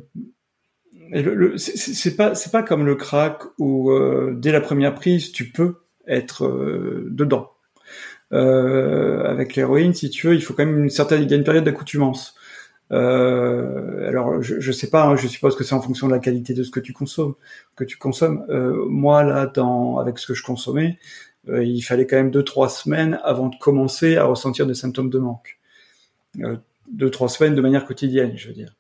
[1.11, 5.51] Le, c'est pas c'est pas comme le crack où euh, dès la première prise tu
[5.51, 7.53] peux être euh, dedans.
[8.33, 11.37] Euh, avec l'héroïne, si tu veux, il faut quand même une certaine, il y a
[11.37, 12.35] une période d'accoutumance.
[12.92, 16.19] Euh, alors, je, je sais pas, hein, je suppose que c'est en fonction de la
[16.19, 17.35] qualité de ce que tu consommes,
[17.77, 18.45] que tu consommes.
[18.49, 20.99] Euh, moi, là, dans, avec ce que je consommais,
[21.49, 25.11] euh, il fallait quand même deux trois semaines avant de commencer à ressentir des symptômes
[25.11, 25.59] de manque.
[26.90, 28.75] Deux trois semaines de manière quotidienne, je veux dire.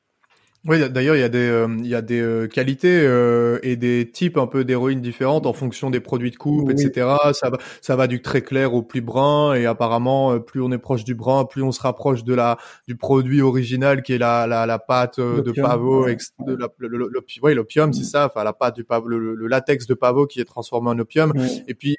[0.68, 3.76] Oui, d'ailleurs, il y a des, euh, il y a des euh, qualités euh, et
[3.76, 7.06] des types un peu d'héroïnes différentes en fonction des produits de coupe, etc.
[7.32, 10.78] Ça va, ça va du très clair au plus brun et apparemment, plus on est
[10.78, 14.46] proche du brun, plus on se rapproche de la du produit original qui est la
[14.46, 19.46] la, la pâte de pavot, de l'opium, c'est ça, enfin la pâte du pavot, le,
[19.46, 21.32] latex de pavot qui est transformé en opium.
[21.68, 21.96] Et puis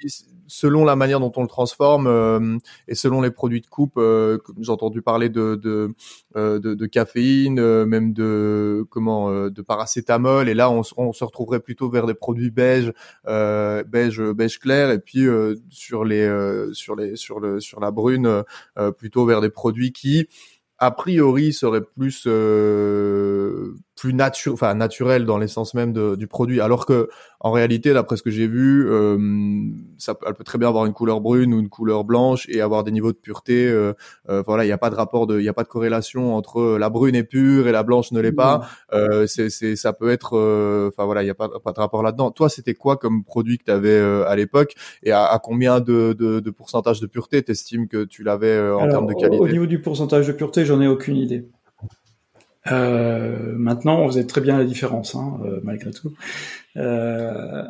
[0.48, 2.58] selon la manière dont on le transforme euh,
[2.88, 5.94] et selon les produits de coupe, euh, j'ai entendu parler de de,
[6.36, 10.50] euh, de, de caféine, euh, même de comment de paracétamol.
[10.50, 12.94] Et là, on, on, se retrouverait plutôt vers des produits beige,
[13.26, 14.92] beige, beige clair.
[14.92, 15.28] Et puis
[15.70, 16.28] sur les
[16.72, 18.44] sur les sur le sur la brune,
[18.98, 20.28] plutôt vers des produits qui
[20.80, 26.62] a priori serait plus euh, plus nature, enfin naturel dans l'essence même de, du produit,
[26.62, 29.18] alors que en réalité, d'après ce que j'ai vu, euh,
[29.98, 32.84] ça, elle peut très bien avoir une couleur brune ou une couleur blanche et avoir
[32.84, 33.68] des niveaux de pureté.
[33.68, 33.94] Euh,
[34.30, 36.36] euh voilà, il n'y a pas de rapport de, il n'y a pas de corrélation
[36.36, 38.68] entre la brune est pure et la blanche ne l'est pas.
[38.92, 41.80] Euh, c'est, c'est, ça peut être, euh, enfin voilà, il n'y a pas, pas de
[41.80, 42.32] rapport là-dedans.
[42.32, 46.14] Toi, c'était quoi comme produit que tu avais à l'époque et à, à combien de,
[46.14, 49.40] de, de, pourcentage de pureté t'estimes que tu l'avais en termes de qualité?
[49.40, 51.48] Au niveau du pourcentage de pureté, j'en ai aucune idée.
[52.72, 56.14] Euh, maintenant, on faisait très bien la différence, hein, euh, malgré tout.
[56.78, 57.64] Euh...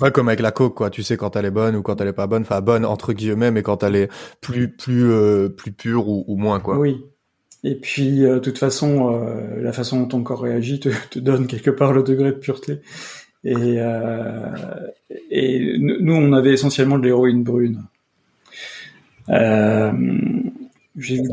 [0.00, 0.90] Ouais, comme avec la coke, quoi.
[0.90, 2.42] Tu sais quand elle est bonne ou quand elle est pas bonne.
[2.42, 4.08] Enfin, bonne entre guillemets, mais quand elle est
[4.40, 6.78] plus plus euh, plus pure ou, ou, moins, quoi.
[6.78, 7.04] Oui.
[7.64, 9.20] Et puis, de toute façon,
[9.56, 12.80] la façon dont ton corps réagit te, te, donne quelque part le degré de pureté.
[13.42, 13.78] Et,
[15.30, 17.82] et nous, on avait essentiellement de l'héroïne brune.
[19.30, 19.92] Euh,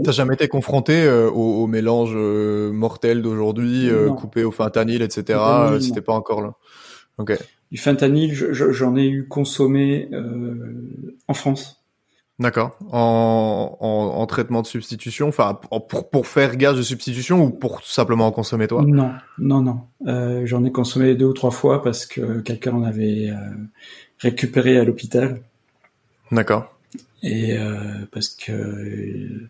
[0.04, 5.02] T'as jamais été confronté euh, au, au, mélange euh, mortel d'aujourd'hui, euh, coupé au fentanyl,
[5.02, 5.40] etc.
[5.80, 6.54] C'était pas encore là.
[7.18, 7.38] Ok.
[7.72, 10.10] Du fentanyl, j'en ai eu consommé
[11.28, 11.82] en France.
[12.38, 12.78] D'accord.
[12.92, 17.82] En, en, en, traitement de substitution, enfin pour, pour faire gage de substitution ou pour
[17.84, 18.84] simplement en consommer toi?
[18.86, 20.46] Non, non, non.
[20.46, 23.30] j'en ai consommé deux ou trois fois parce que quelqu'un en avait
[24.20, 25.42] récupéré à l'hôpital.
[26.32, 26.78] D'accord.
[27.24, 27.58] Et
[28.12, 29.48] parce que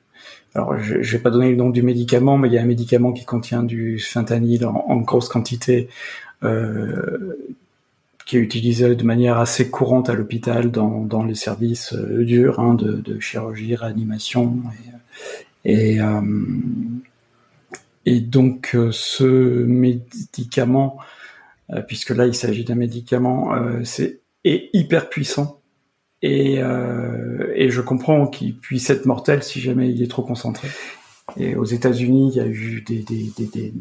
[0.55, 2.65] alors je, je vais pas donner le nom du médicament, mais il y a un
[2.65, 5.89] médicament qui contient du fentanyl en, grosse quantité,
[6.43, 7.35] euh,
[8.25, 12.73] qui est utilisé de manière assez courante à l'hôpital dans, les services euh, durs hein,
[12.73, 14.63] de, chirurgie, réanimation.
[15.65, 16.21] Et, et, euh,
[18.21, 20.97] donc euh, ce médicament,
[21.87, 23.51] puisque là il s'agit d'un médicament,
[23.83, 25.59] c'est est hyper puissant
[26.25, 30.67] et, euh, et je comprends qu'il puisse être mortel si jamais il est trop concentré.
[31.37, 33.73] Et aux États-Unis, il y a eu des,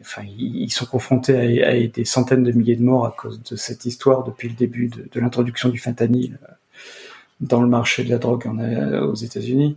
[0.00, 3.84] enfin, ils sont confrontés à, des centaines de milliers de morts à cause de cette
[3.84, 6.52] histoire depuis le début de, l'introduction du fentanyl euh,
[7.42, 9.76] dans le marché de la drogue euh, aux États-Unis.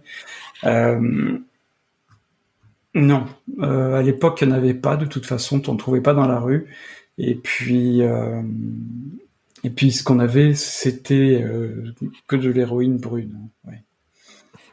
[2.96, 3.26] Non,
[3.60, 6.28] à l'époque, il n'y en avait pas de toute façon, on ne trouvait pas dans
[6.28, 6.68] la rue.
[7.18, 8.04] Et puis,
[9.64, 11.94] et puis ce qu'on avait, c'était euh,
[12.28, 13.50] que de l'héroïne brune.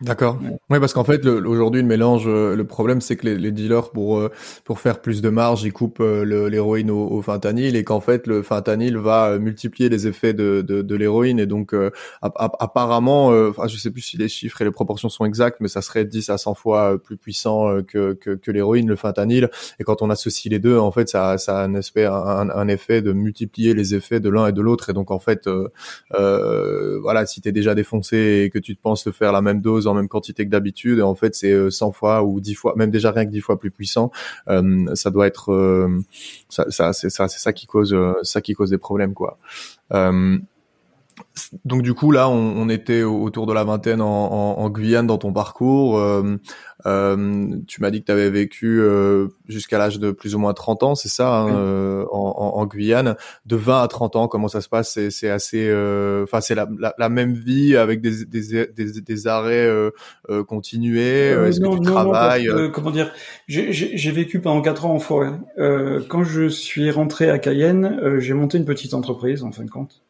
[0.03, 0.39] D'accord.
[0.71, 3.91] Oui, parce qu'en fait, aujourd'hui, le mélange, euh, le problème, c'est que les, les, dealers,
[3.91, 4.31] pour euh,
[4.65, 8.27] pour faire plus de marge, ils coupent euh, l'héroïne au, au, fentanyl, et qu'en fait,
[8.27, 11.75] le fentanyl va multiplier les effets de, de, de l'héroïne, et donc
[12.23, 15.83] apparemment, enfin, je sais plus si les chiffres et les proportions sont exactes, mais ça
[15.83, 20.01] serait 10 à 100 fois plus puissant que que, que l'héroïne, le fentanyl, et quand
[20.01, 23.13] on associe les deux, en fait, ça ça a un effet un, un effet de
[23.13, 25.47] multiplier les effets de l'un et de l'autre, et donc en fait,
[26.11, 29.87] voilà, si t'es déjà défoncé et que tu te penses te faire la même dose
[29.91, 32.75] en même quantité que d'habitude et en fait c'est 100 euh, fois ou 10 fois
[32.77, 34.11] même déjà rien que 10 fois plus puissant.
[34.49, 36.01] Euh, ça doit être euh,
[36.49, 39.39] ça, ça c'est ça c'est ça qui cause ça qui cause des problèmes quoi
[41.65, 45.07] donc du coup là, on, on, était autour de la vingtaine en, en, en Guyane
[45.07, 45.99] dans ton parcours.
[45.99, 46.37] Euh,
[46.87, 50.55] euh, tu m'as dit que tu avais vécu euh, jusqu'à l'âge de plus ou moins
[50.55, 53.17] 30 ans, c'est ça, hein, euh, en, en, Guyane.
[53.47, 54.99] De 20 à 30 ans, comment ça se passe?
[55.11, 59.27] C'est assez, euh, enfin c'est la, la, la, même vie avec des, des, des, des
[59.27, 59.91] arrêts euh,
[60.45, 61.31] continués?
[61.31, 63.13] Est-ce que tu travailles Comment dire
[63.49, 65.33] J'ai vécu pendant 4 ans en forêt.
[66.09, 70.03] quand je suis rentré à Cayenne, j'ai monté une petite entreprise en fin de compte.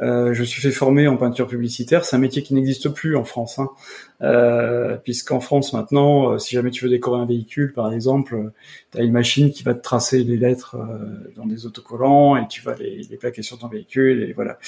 [0.00, 2.04] Euh, je suis fait former en peinture publicitaire.
[2.04, 3.68] C'est un métier qui n'existe plus en France, hein.
[4.22, 8.52] euh, puisqu'en France maintenant, euh, si jamais tu veux décorer un véhicule, par exemple, euh,
[8.92, 10.76] tu as une machine qui va te tracer les lettres
[11.36, 14.58] dans des autocollants et tu vas les, plaquer sur ton véhicule voilà.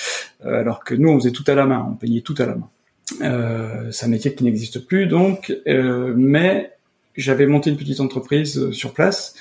[0.43, 3.91] alors que nous, on faisait tout à la main, on peignait tout à la main.
[3.93, 6.73] c'est un métier qui n'existe plus, donc, mais
[7.17, 9.35] j'avais monté une petite entreprise sur place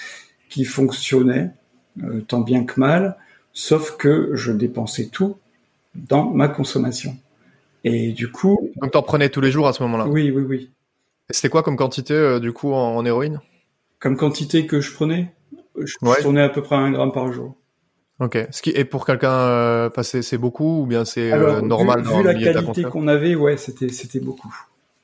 [0.50, 1.50] qui fonctionnait
[2.28, 3.18] tant bien que mal,
[3.54, 5.38] sauf que je dépensais tout
[6.08, 7.18] dans ma consommation.
[7.84, 8.72] Et du coup.
[8.82, 10.08] Donc t'en prenais tous les jours à ce moment-là.
[10.08, 10.70] Oui, oui, oui.
[11.30, 13.40] C'était quoi comme quantité euh, du coup en, héroïne?
[14.00, 15.34] Comme quantité que je prenais,
[15.78, 16.22] je, ouais.
[16.22, 17.56] tournais à peu près un gramme par jour.
[18.20, 18.38] Ok.
[18.52, 22.24] Ce qui est pour quelqu'un, euh, c'est beaucoup ou bien c'est euh, normal vu, vu
[22.24, 24.54] la qualité qu'on avait, ouais, c'était c'était beaucoup.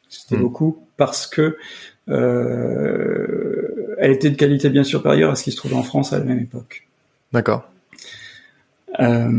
[0.10, 0.42] C'était hmm.
[0.42, 1.58] beaucoup parce que
[2.08, 6.26] elle était de qualité bien supérieure à ce qui se trouvait en France à la
[6.26, 6.88] même époque.
[7.32, 7.70] D'accord.
[9.00, 9.30] Euh,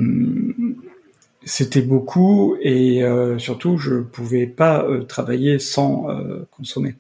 [1.47, 6.97] c'était beaucoup et euh, surtout je pouvais pas euh, travailler sans euh, consommer.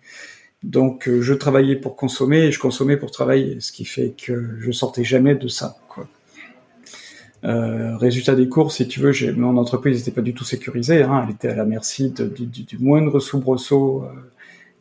[0.63, 4.71] Donc je travaillais pour consommer et je consommais pour travailler, ce qui fait que je
[4.71, 5.77] sortais jamais de ça.
[5.89, 6.09] Quoi.
[7.99, 11.35] résultat des cours, si tu veux, mon entreprise n'était pas du tout sécurisée, hein, elle
[11.35, 14.07] était à la merci de, du, du, moindre soubresaut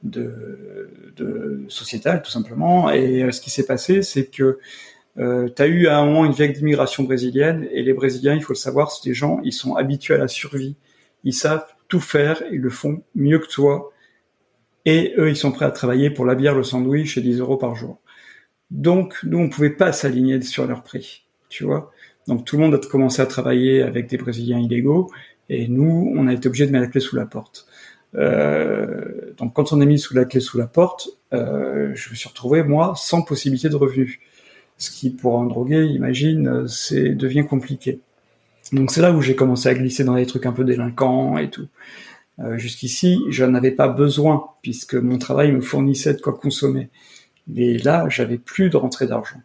[0.02, 2.90] de, de sociétal tout simplement.
[2.92, 4.60] Et ce qui s'est passé, c'est que
[5.18, 8.44] euh, tu as eu à un moment une vague d'immigration brésilienne et les Brésiliens, il
[8.44, 10.76] faut le savoir, c'est des gens, ils sont habitués à la survie.
[11.24, 13.92] Ils savent tout faire, ils le font mieux que toi.
[14.86, 17.58] Et eux, ils sont prêts à travailler pour la bière, le sandwich et 10 euros
[17.58, 18.00] par jour.
[18.72, 21.92] Donc, nous, on pouvait pas s'aligner sur leur prix, tu vois.
[22.28, 25.10] Donc, tout le monde a commencé à travailler avec des Brésiliens illégaux
[25.50, 27.68] et nous, on a été obligé de mettre la clé sous la porte.
[28.16, 32.16] Euh, donc, quand on a mis sous la clé sous la porte, euh, je me
[32.16, 34.20] suis retrouvé, moi, sans possibilité de revenus
[34.78, 38.00] ce qui pour un drogué, imagine, c'est devient compliqué.
[38.74, 41.50] Donc c'est là où j'ai commencé à glisser dans des trucs un peu délinquants et
[41.50, 41.68] tout.
[42.40, 46.90] Euh, Jusqu'ici, je avais pas besoin puisque mon travail me fournissait de quoi consommer.
[47.48, 49.40] Mais là, j'avais plus de rentrée d'argent.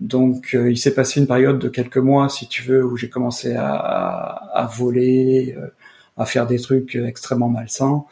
[0.00, 3.08] Donc euh, il s'est passé une période de quelques mois, si tu veux, où j'ai
[3.08, 5.68] commencé à, voler, euh,
[6.16, 8.04] à faire des trucs extrêmement malsains.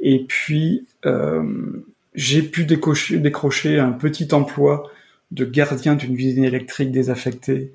[0.00, 1.42] Et puis euh,
[2.14, 4.90] j'ai pu décrocher un petit emploi
[5.34, 7.72] de gardien d'une usine électrique désaffectée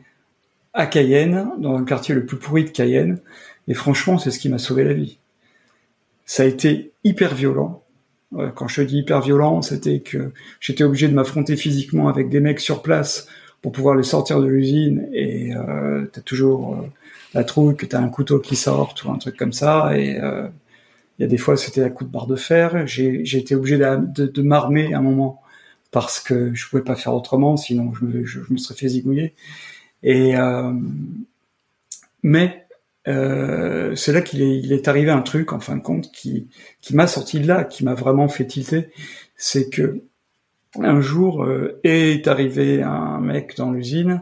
[0.73, 3.19] à Cayenne, dans un quartier le plus pourri de Cayenne.
[3.67, 5.17] Et franchement, c'est ce qui m'a sauvé la vie.
[6.25, 7.83] Ça a été hyper violent.
[8.55, 12.59] Quand je dis hyper violent, c'était que j'étais obligé de m'affronter physiquement avec des mecs
[12.59, 13.27] sur place
[13.61, 15.09] pour pouvoir les sortir de l'usine.
[15.11, 16.87] Et euh, t'as toujours euh,
[17.33, 19.97] la trouille que t'as un couteau qui sort ou un truc comme ça.
[19.97, 20.47] Et euh,
[21.17, 22.85] il y a des fois, c'était à coup de barre de fer.
[22.85, 25.41] J'ai été obligé de, de m'armer à un moment
[25.91, 28.05] parce que je pouvais pas faire autrement, sinon je
[28.49, 29.35] me, serais fait zigouiller.
[30.03, 30.73] Et euh,
[32.23, 32.65] mais
[33.07, 36.49] euh, c'est là qu'il est, arrivé un truc en fin de compte qui,
[36.91, 38.91] m'a sorti de là, qui m'a vraiment fait tilter,
[39.35, 40.03] c'est que
[40.79, 44.21] un jour euh, est arrivé un mec dans l'usine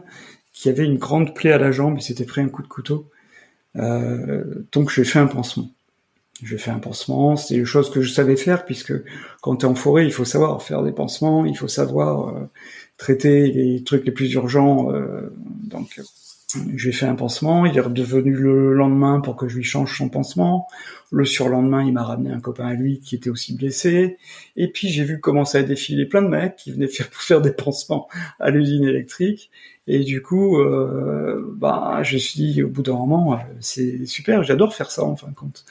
[0.52, 3.10] qui avait une grande plaie à la jambe, il s'était pris un coup de couteau,
[3.74, 5.70] donc j'ai fait un pansement.
[6.42, 8.92] Je fais un pansement, c'est une chose que je savais faire puisque
[9.40, 12.48] quand tu es en forêt, il faut savoir faire des pansements, il faut savoir euh,
[12.96, 14.92] traiter les trucs les plus urgents.
[14.92, 15.32] Euh,
[15.64, 16.00] donc
[16.74, 20.08] j'ai fait un pansement, il est redevenu le lendemain pour que je lui change son
[20.08, 20.66] pansement.
[21.10, 24.16] Le surlendemain, il m'a ramené un copain à lui qui était aussi blessé.
[24.56, 27.52] Et puis j'ai vu commencer à défiler plein de mecs qui venaient faire faire des
[27.52, 28.08] pansements
[28.40, 29.50] à l'usine électrique.
[29.86, 34.06] Et du coup, euh, bah, je me suis dit au bout d'un moment, euh, c'est
[34.06, 35.64] super, j'adore faire ça en fin de compte.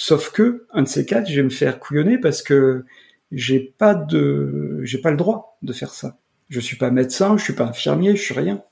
[0.00, 2.84] Sauf que un de ces quatre, je vais me faire couillonner parce que
[3.32, 6.18] j'ai pas de, j'ai pas le droit de faire ça.
[6.48, 8.62] Je suis pas médecin, je suis pas infirmier, je suis rien.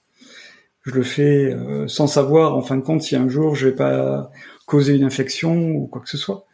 [0.84, 3.74] Je le fais euh, sans savoir, en fin de compte, si un jour je vais
[3.74, 4.30] pas
[4.66, 6.46] causer une infection ou quoi que ce soit.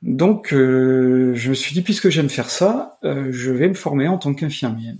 [0.00, 4.06] Donc, euh, je me suis dit, puisque j'aime faire ça, euh, je vais me former
[4.06, 4.92] en tant qu'infirmier.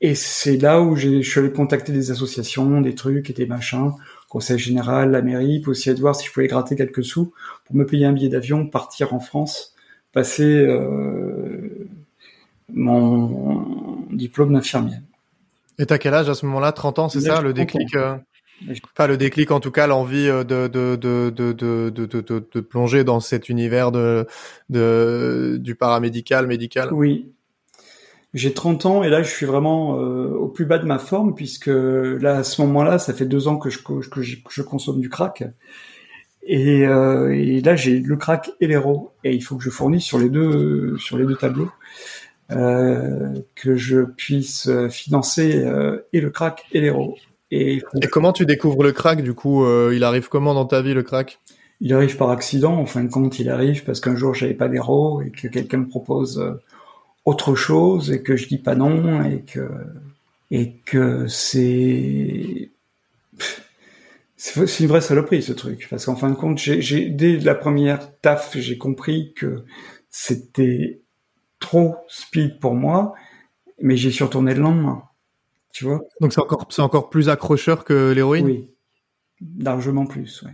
[0.00, 3.92] Et c'est là où je suis allé contacter des associations, des trucs et des machins
[4.30, 7.34] conseil général, la mairie, pour aussi de voir si je pouvais gratter quelques sous
[7.66, 9.74] pour me payer un billet d'avion, partir en France,
[10.12, 11.88] passer euh,
[12.72, 14.96] mon diplôme d'infirmier.
[15.78, 16.72] Et t'as quel âge à ce moment-là?
[16.72, 18.16] 30 ans, c'est ça, le déclic euh...
[18.92, 22.60] Enfin, le déclic, en tout cas, l'envie euh, de de, de, de, de, de, de,
[22.60, 24.26] plonger dans cet univers de,
[24.68, 26.92] de, du paramédical, médical?
[26.92, 27.32] Oui,
[28.34, 31.34] j'ai 30 ans et là je suis vraiment euh, au plus bas de ma forme
[31.34, 35.08] puisque là à ce moment-là ça fait deux ans que je, que je, consomme du
[35.08, 35.44] crack
[36.42, 40.04] et, euh, et là j'ai le crack et l'héros et il faut que je fournisse
[40.04, 41.70] sur les deux sur les deux tableaux
[42.52, 47.16] euh, que je puisse financer euh, et le crack et l'héros.
[47.52, 50.82] Et, et, comment tu découvres le crack du coup euh, Il arrive comment dans ta
[50.82, 51.38] vie le crack?
[51.80, 52.76] Il arrive par accident.
[52.76, 55.78] En fin de compte, il arrive parce qu'un jour j'avais pas d'héros et que quelqu'un
[55.78, 56.44] me propose
[57.24, 59.68] autre chose et que je dis pas non et que
[60.50, 62.70] et que c'est
[64.36, 65.86] c'est une vraie saloperie ce truc.
[65.90, 69.64] Parce qu'en fin de compte j'ai dès la première taf j'ai compris que
[70.08, 71.00] c'était
[71.58, 73.14] trop speed pour moi
[73.80, 75.04] mais j'ai su retourner le lendemain
[75.72, 76.00] tu vois.
[76.20, 78.46] Donc c'est encore c'est encore plus accrocheur que l'héroïne?
[78.46, 78.70] Oui.
[79.58, 80.52] Largement plus ouais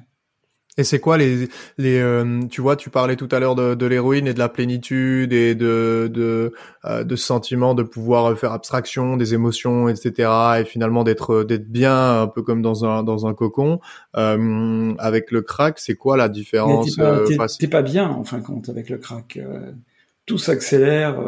[0.79, 1.49] et c'est quoi les
[1.79, 4.49] les euh, tu vois tu parlais tout à l'heure de, de l'héroïne et de la
[4.49, 6.53] plénitude et de de
[6.85, 11.69] euh, de ce sentiment de pouvoir faire abstraction des émotions etc et finalement d'être d'être
[11.69, 13.81] bien un peu comme dans un dans un cocon
[14.17, 18.39] euh, avec le crack c'est quoi la différence T'es pas, euh, pas, bien en fin
[18.39, 19.39] de compte avec le crack
[20.27, 21.21] tout s'accélère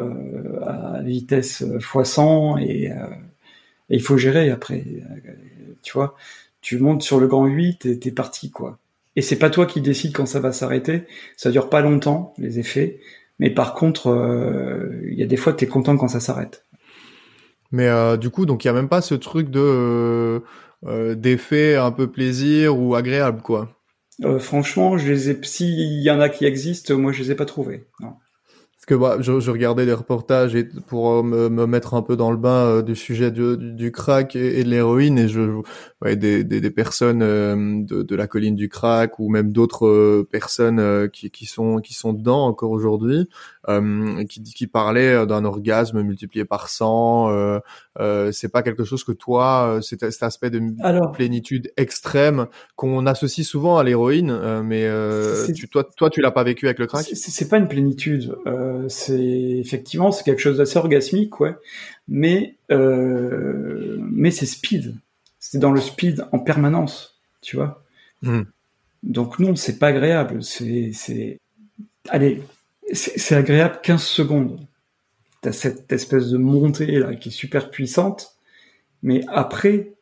[0.66, 2.92] à vitesse x100 et, et
[3.90, 4.84] il faut gérer après
[5.82, 6.16] tu vois
[6.60, 8.78] tu montes sur le grand 8 et t'es parti, quoi.
[9.18, 11.02] Et c'est pas toi qui décides quand ça va s'arrêter.
[11.36, 13.00] Ça dure pas longtemps, les effets.
[13.40, 16.64] Mais par contre, euh, il y a des fois, t'es content quand ça s'arrête.
[17.72, 20.40] Mais euh, du coup, donc il y a même pas ce truc de
[20.86, 23.76] euh, d'effet un peu plaisir ou agréable, quoi.
[24.38, 25.38] franchement, je les ai.
[25.42, 27.88] S'il y en a qui existent, moi, je les ai pas trouvés.
[27.98, 28.12] Non
[28.88, 32.16] que bah, je, je, regardais les reportages et pour euh, me, me, mettre un peu
[32.16, 35.18] dans le bain euh, du sujet du, du, crack et, de l'héroïne.
[35.18, 35.60] Et je
[36.00, 40.26] ouais, des, des, des personnes euh, de, de, la colline du crack ou même d'autres
[40.32, 43.28] personnes qui, qui sont qui sont dedans encore aujourd'hui
[44.28, 47.30] qui, qui parlaient d'un orgasme multiplié par 100
[48.00, 50.60] euh, c'est pas quelque chose que toi c'est cet aspect de
[51.12, 52.46] plénitude extrême
[52.76, 54.88] qu'on associe souvent à l'héroïne mais
[55.54, 57.06] tu, toi toi tu l'as pas vécu avec le crack?
[57.12, 58.34] C'est pas une plénitude
[58.88, 61.54] c'est effectivement c'est quelque chose d'assez orgasmique, ouais.
[62.08, 64.96] Mais euh, mais c'est speed.
[65.38, 67.84] C'est dans le speed en permanence, tu vois?
[68.22, 68.42] Hmm.
[69.02, 70.42] Donc non, c'est pas agréable.
[70.42, 71.38] C'est c'est
[72.08, 72.42] allez,
[72.92, 74.60] c'est agréable 15 secondes.
[75.40, 78.36] T'as cette espèce de montée là qui est super puissante,
[79.02, 79.92] mais après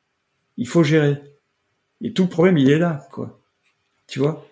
[0.57, 1.21] il faut gérer.
[2.01, 3.41] Et tout le problème il est là, quoi.
[4.07, 4.47] Tu vois?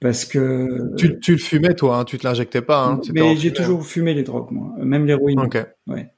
[0.00, 2.84] Parce que tu, tu le fumais toi, hein, tu te l'injectais pas.
[2.84, 5.40] Hein, mais j'ai toujours fumé les drogues, moi, même l'héroïne.
[5.40, 5.58] Ok.
[5.86, 6.10] Ouais.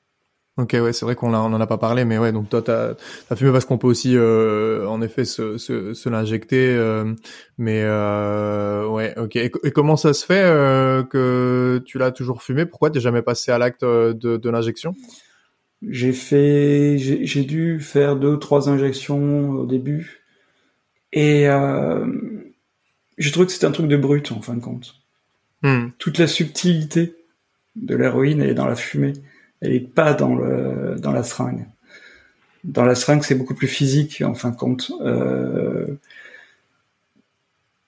[0.59, 2.94] Ok, ouais, c'est vrai qu'on en a pas parlé, mais ouais, donc toi, t'as
[3.28, 7.12] as fumé parce qu'on peut aussi, euh, en effet, se, se, se l'injecter, euh,
[7.59, 9.36] mais euh, ouais, ok.
[9.36, 12.64] Et, comment ça se fait euh, que tu l'as toujours fumé?
[12.64, 14.94] Pourquoi t'es jamais passé à l'acte de, de l'injection?
[15.86, 20.22] J'ai fait, j'ai dû faire deux, trois injections au début,
[21.12, 21.44] et
[23.18, 24.94] je trouve que c'est un truc de brut en fin de compte.
[25.62, 25.88] Hmm.
[25.98, 27.14] Toute la subtilité
[27.76, 29.12] de l'héroïne, est dans la fumée.
[29.61, 31.66] Elle est pas dans le dans la seringue.
[32.64, 34.90] Dans la seringue, c'est beaucoup plus physique en fin de compte.
[35.00, 35.86] Euh...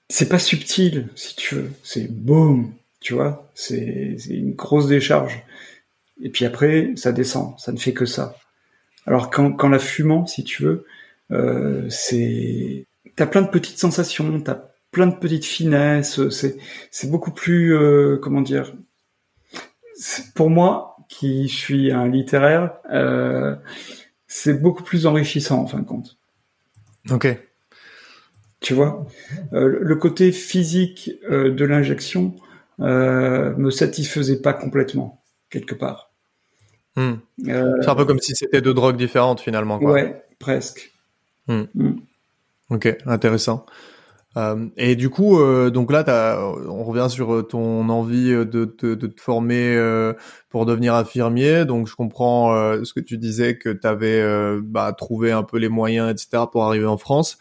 [0.09, 1.71] C'est pas subtil, si tu veux.
[1.83, 3.51] C'est boum, tu vois.
[3.55, 5.43] C'est une grosse décharge.
[6.23, 7.59] Et puis après, ça descend.
[7.59, 8.37] Ça ne fait que ça.
[9.07, 10.87] Alors quand, quand la fumant, si tu veux,
[11.31, 14.41] euh, c'est t'as plein de petites sensations.
[14.41, 14.61] T'as
[14.91, 16.29] plein de petites finesses.
[16.31, 16.57] C'est
[16.91, 18.75] c'est beaucoup plus euh, comment dire.
[20.35, 23.57] Pour moi, qui suis un littéraire, euh,
[24.27, 26.19] c'est beaucoup plus enrichissant en fin de compte.
[27.11, 27.37] Ok.
[28.61, 29.07] Tu vois,
[29.53, 32.35] euh, le côté physique euh, de l'injection
[32.81, 36.11] euh, me satisfaisait pas complètement quelque part.
[36.97, 37.15] Hmm.
[37.45, 39.79] C'est un peu comme si c'était deux drogues différentes finalement.
[39.79, 39.93] Quoi.
[39.93, 40.93] Ouais, presque.
[41.47, 41.65] Hmm.
[41.75, 41.93] Hmm.
[42.71, 43.65] Ok, intéressant.
[44.37, 46.05] Euh, et du coup, euh, donc là,
[46.69, 49.77] on revient sur euh, ton envie de, de, de te former
[50.51, 51.65] pour devenir infirmier.
[51.65, 52.53] Donc, je comprends
[52.85, 54.23] ce que tu disais que tu avais
[54.63, 57.39] bah, trouvé un peu les moyens, etc., pour arriver en France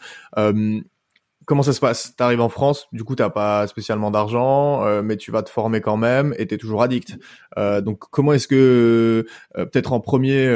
[1.48, 2.14] comment ça se passe?
[2.14, 5.80] T'arrives en France, du coup t'as pas spécialement d'argent, euh, mais tu vas te former
[5.80, 7.18] quand même et t'es toujours addict.
[7.56, 9.24] Euh, donc comment est-ce que
[9.56, 10.46] euh, peut-être en premier,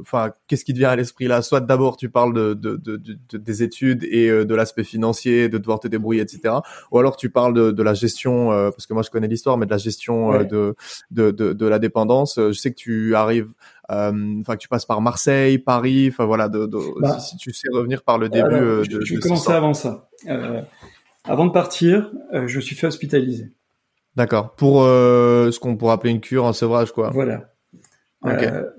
[0.00, 1.40] enfin qu'est-ce qui te vient à l'esprit là?
[1.40, 5.78] Soit d'abord tu parles de, de, de, des études et de l'aspect financier, de devoir
[5.78, 6.56] te débrouiller, etc.
[6.90, 9.66] Ou alors tu parles de, de la gestion, parce que moi je connais l'histoire, mais
[9.66, 10.74] de la gestion de,
[11.12, 12.34] de, de, la dépendance.
[12.38, 13.81] Je sais que tu arrives euh,
[14.40, 16.68] enfin que tu passes par Marseille, Paris, enfin voilà, de,
[17.00, 18.54] bah, si, tu sais revenir par le début.
[18.54, 20.08] Euh, de, je, vais commencer avant ça.
[20.28, 20.62] Euh,
[21.24, 23.52] avant de partir, je suis fait hospitaliser.
[24.16, 24.54] D'accord.
[24.54, 27.10] Pour ce qu'on pourrait appeler une cure, un sevrage, quoi.
[27.10, 27.52] Voilà.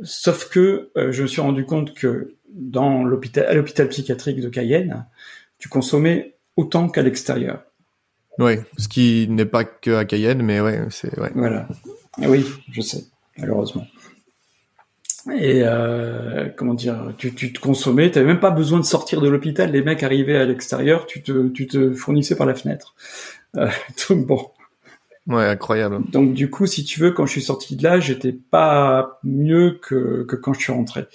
[0.03, 5.05] sauf que je me suis rendu compte que dans l'hôpital, à l'hôpital psychiatrique de Cayenne,
[5.57, 7.63] tu consommais autant qu'à l'extérieur.
[8.39, 11.31] Oui, ce qui n'est pas que à Cayenne, mais ouais, c'est ouais.
[11.35, 11.67] Voilà.
[12.19, 13.03] Oui, je sais,
[13.37, 13.85] malheureusement.
[15.31, 19.29] Et euh, comment dire, tu, tu te consommais, tu même pas besoin de sortir de
[19.29, 19.71] l'hôpital.
[19.71, 22.93] Les mecs arrivaient à l'extérieur, tu te, tu te fournissais par la fenêtre.
[23.55, 23.69] Euh,
[24.09, 24.47] donc bon.
[25.27, 26.01] Ouais, incroyable.
[26.11, 29.79] Donc du coup, si tu veux, quand je suis sorti de là, j'étais pas mieux
[29.81, 31.05] que, que quand je suis rentré.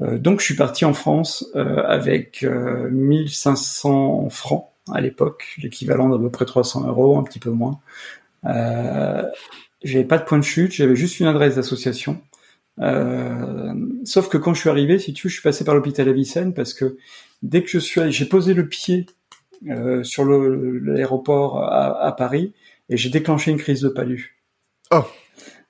[0.00, 6.08] Euh, donc je suis parti en France euh, avec 1500 euh, francs à l'époque, l'équivalent
[6.08, 7.78] d'à peu près 300 euros, un petit peu moins.
[8.46, 9.22] Euh,
[9.84, 12.20] j'avais pas de point de chute, j'avais juste une adresse d'association.
[12.80, 16.08] Euh, sauf que quand je suis arrivé, si tu veux, je suis passé par l'hôpital
[16.08, 16.96] Avicenne parce que
[17.42, 19.06] dès que je suis, j'ai posé le pied
[19.68, 22.52] euh, sur l'aéroport à, Paris
[22.88, 24.38] et j'ai déclenché une crise de palu.
[24.90, 25.04] Oh.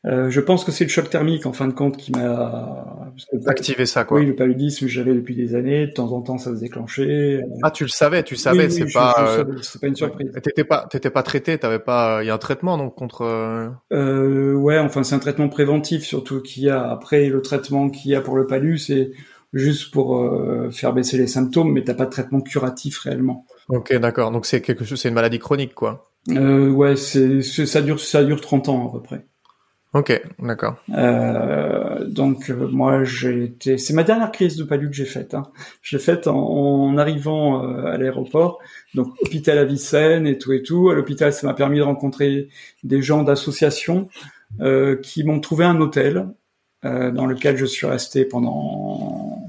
[0.04, 3.06] Euh, je pense que c'est le choc thermique en fin de compte qui m'a
[3.46, 4.18] activé ça quoi.
[4.18, 7.44] Oui, le paludisme j'avais depuis des années, de temps en temps ça se déclenchait.
[7.62, 10.32] Ah, tu le savais, tu savais, c'est pas euh, c'est pas une surprise.
[10.42, 13.68] T'étais pas t'étais pas traité, t'avais pas il y a un traitement donc contre euh,
[13.92, 18.10] euh ouais, enfin c'est un traitement préventif surtout qu'il y a après le traitement qu'il
[18.10, 19.12] y a pour le palud, c'est
[19.52, 20.18] juste pour
[20.72, 23.46] faire baisser les symptômes, mais t'as pas de traitement curatif réellement.
[23.68, 24.32] Ok, d'accord.
[24.32, 26.10] Donc c'est quelque chose, c'est une maladie chronique, quoi.
[26.28, 29.26] ouais, c'est ça dure ça dure 30 ans à peu près.
[29.94, 30.76] Ok, d'accord.
[30.94, 35.34] Euh, donc euh, moi j'ai été, c'est ma dernière crise de palu que j'ai faite.
[35.34, 35.42] Hein.
[35.82, 38.58] Je l'ai faite en, arrivant euh, à l'aéroport,
[38.94, 40.88] donc hôpital à Vicenne et tout et tout.
[40.88, 42.48] À l'hôpital, ça m'a permis de rencontrer
[42.84, 44.08] des gens d'associations
[44.62, 46.28] euh, qui m'ont trouvé un hôtel
[46.84, 49.48] dans lequel je suis resté pendant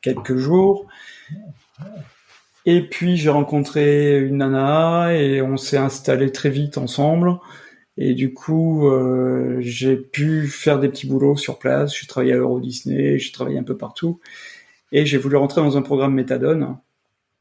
[0.00, 0.86] quelques jours.
[2.64, 7.38] Et puis j'ai rencontré une nana et on s'est installé très vite ensemble.
[8.00, 11.92] Et du coup, euh, j'ai pu faire des petits boulots sur place.
[11.92, 14.20] J'ai travaillé à Euro Disney, j'ai travaillé un peu partout.
[14.92, 16.76] Et j'ai voulu rentrer dans un programme méthadone.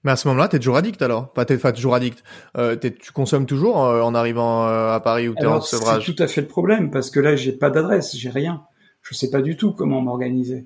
[0.03, 2.23] Mais à ce moment-là, t'es toujours addict alors Pas t'es toujours addict.
[2.57, 6.23] Euh, tu consommes toujours euh, en arrivant à Paris ou t'es en sevrage C'est tout
[6.23, 8.63] à fait le problème parce que là, j'ai pas d'adresse, j'ai rien.
[9.03, 10.65] Je sais pas du tout comment m'organiser.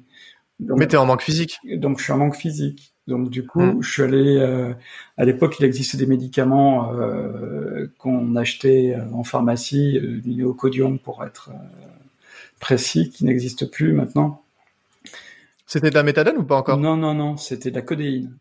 [0.61, 1.57] Mais t'es en manque physique.
[1.65, 2.93] Donc je suis en manque physique.
[3.11, 3.81] Donc du coup, hmm.
[3.83, 4.37] je suis allé.
[4.37, 4.73] Euh,
[5.17, 11.23] à l'époque, il existait des médicaments euh, qu'on achetait euh, en pharmacie, du néocodium pour
[11.23, 11.51] être
[12.59, 14.41] précis, qui n'existe plus maintenant.
[15.65, 16.77] C'était de la méthadone ou pas encore?
[16.77, 18.33] Non, non, non, c'était de la codéine.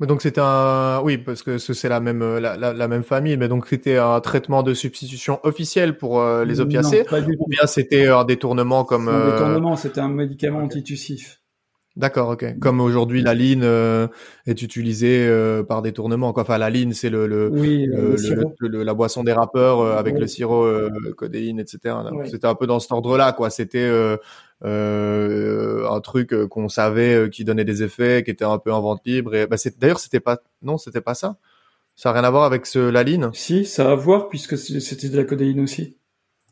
[0.00, 3.98] donc c'était un, oui, parce que c'est la même la, même famille, mais donc c'était
[3.98, 9.32] un traitement de substitution officiel pour les opiacés, ou bien c'était un détournement comme un
[9.32, 11.40] détournement, c'était un médicament antitussif.
[11.98, 12.60] D'accord, ok.
[12.60, 14.06] Comme aujourd'hui, la ligne euh,
[14.46, 16.32] est utilisée euh, par détournement.
[16.32, 16.44] Quoi.
[16.44, 20.64] Enfin, la ligne, c'est le, le, le, la boisson des rappeurs euh, avec le sirop,
[21.16, 21.96] codéine, etc.
[22.26, 23.50] C'était un peu dans cet ordre-là, quoi.
[23.50, 23.90] C'était
[24.62, 29.34] un truc qu'on savait qui donnait des effets, qui était un peu en vente libre.
[29.34, 31.36] Et bah, d'ailleurs, c'était pas, non, c'était pas ça.
[31.96, 33.28] Ça a rien à voir avec ce, la ligne?
[33.32, 35.96] Si, ça a à voir puisque c'était de la codéine aussi.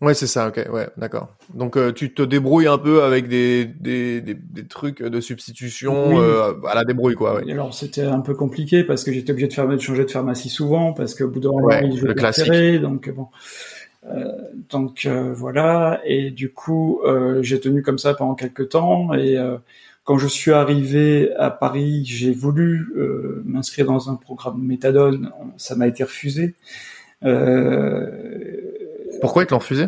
[0.02, 1.28] Ouais, c'est ça, ok, ouais, d'accord.
[1.54, 6.20] Donc euh, tu te débrouilles un peu avec des, des, des, des trucs de substitution
[6.20, 7.36] euh, à la débrouille, quoi.
[7.36, 7.50] Ouais.
[7.50, 10.50] Alors c'était un peu compliqué parce que j'étais obligé de, faire, de changer de pharmacie
[10.50, 12.80] souvent parce qu'au bout d'un moment, ouais, je le classique.
[12.82, 13.28] donc bon.
[14.06, 14.32] Euh,
[14.68, 17.00] donc euh, voilà, et du coup
[17.40, 19.38] j'ai tenu comme ça pendant quelques temps et
[20.04, 22.92] quand je suis arrivé à Paris, j'ai voulu
[23.46, 26.54] m'inscrire dans un programme méthadone, ça m'a été refusé.
[27.24, 28.10] Euh,
[29.20, 29.86] pourquoi ils te l'ont refusé?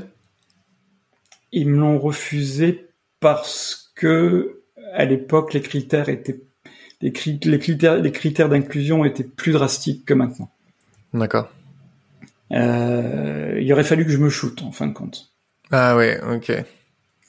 [1.53, 2.89] Ils me l'ont refusé
[3.20, 4.62] parce que
[4.93, 6.41] à l'époque les critères étaient
[7.01, 10.51] les, critères les critères d'inclusion étaient plus drastiques que maintenant.
[11.14, 11.51] D'accord.
[12.53, 15.33] Euh, il aurait fallu que je me shoote en fin de compte.
[15.70, 16.53] Ah ouais, ok.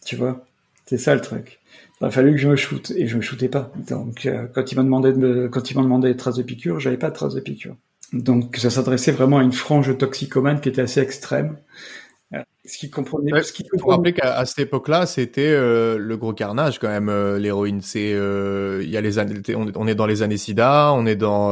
[0.05, 0.45] Tu vois,
[0.85, 1.59] c'est ça le truc.
[1.99, 3.71] Il aurait fallu que je me shoote et je me shootais pas.
[3.87, 6.79] Donc euh, quand ils m'ont demandé de quand ils m'ont demandé des traces de piqûres,
[6.79, 7.75] j'avais pas de traces de piqûres.
[8.13, 11.57] Donc ça s'adressait vraiment à une frange toxicomane qui était assez extrême.
[12.65, 13.41] Ce qui comprenait.
[13.41, 13.81] ce qui comprenait...
[13.81, 17.07] Faut rappeler qu'à cette époque-là, c'était euh, le gros carnage quand même.
[17.07, 20.91] Euh, l'héroïne, c'est euh, il y a les années, on est dans les années SIDA,
[20.93, 21.49] on est dans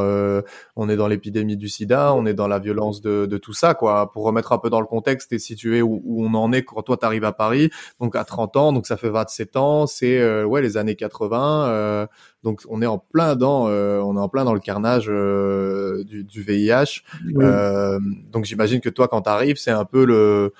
[0.75, 3.73] on est dans l'épidémie du SIDA, on est dans la violence de, de, tout ça
[3.73, 4.11] quoi.
[4.11, 6.81] Pour remettre un peu dans le contexte et situer où, où on en est quand
[6.81, 7.69] toi t'arrives à Paris,
[8.01, 12.07] donc à 30 ans, donc ça fait 27 ans, c'est ouais les années 80.
[12.47, 16.03] Donc on est en plein dans, euh, on est en plein dans le carnage euh,
[16.05, 17.01] du, du, VIH.
[17.37, 17.99] Euh,
[18.31, 20.53] donc j'imagine que toi quand tu arrives, c'est un peu le,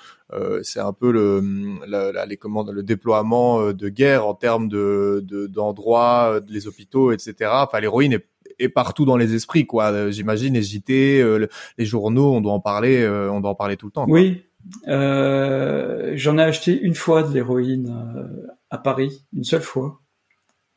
[0.62, 6.52] c'est un peu le, les commandes, le déploiement de guerre en termes de d'endroits, de,
[6.52, 7.50] les hôpitaux, etc.
[7.52, 8.18] Enfin l'héroïne
[8.58, 10.10] est partout dans les esprits, quoi.
[10.10, 11.48] J'imagine les JT,
[11.78, 14.06] les journaux, on doit en parler, on doit en parler tout le temps.
[14.08, 14.44] Oui,
[14.86, 20.00] j'en ai acheté une fois de l'héroïne à Paris, une seule fois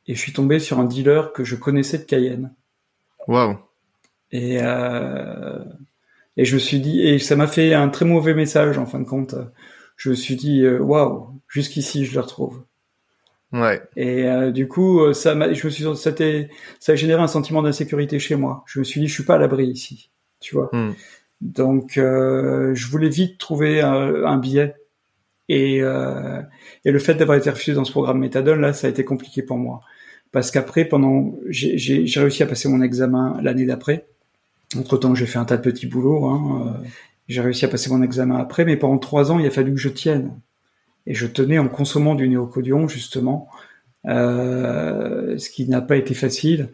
[0.07, 2.53] et je suis tombé sur un dealer que je connaissais de Cayenne.
[3.27, 3.57] Waouh.
[4.31, 5.63] Et euh,
[6.37, 8.99] et je me suis dit et ça m'a fait un très mauvais message en fin
[8.99, 9.35] de compte.
[9.97, 12.63] Je me suis dit euh, waouh, jusqu'ici je le retrouve.
[13.53, 13.81] Ouais.
[13.97, 17.27] Et euh, du coup euh, ça m'a je me suis c'était ça a généré un
[17.27, 18.63] sentiment d'insécurité chez moi.
[18.65, 20.69] Je me suis dit je suis pas à l'abri ici, tu vois.
[20.71, 20.93] Hmm.
[21.41, 24.75] Donc euh, je voulais vite trouver un, un billet
[25.51, 26.41] et, euh,
[26.85, 29.41] et le fait d'avoir été refusé dans ce programme méthadone, là, ça a été compliqué
[29.43, 29.81] pour moi.
[30.31, 34.07] Parce qu'après, pendant, j'ai réussi à passer mon examen l'année d'après.
[34.77, 36.25] Entre temps, j'ai fait un tas de petits boulots.
[36.25, 36.87] Hein, euh,
[37.27, 39.79] j'ai réussi à passer mon examen après, mais pendant trois ans, il a fallu que
[39.79, 40.39] je tienne.
[41.07, 43.49] Et je tenais en consommant du néocodion, justement,
[44.07, 46.69] euh, ce qui n'a pas été facile.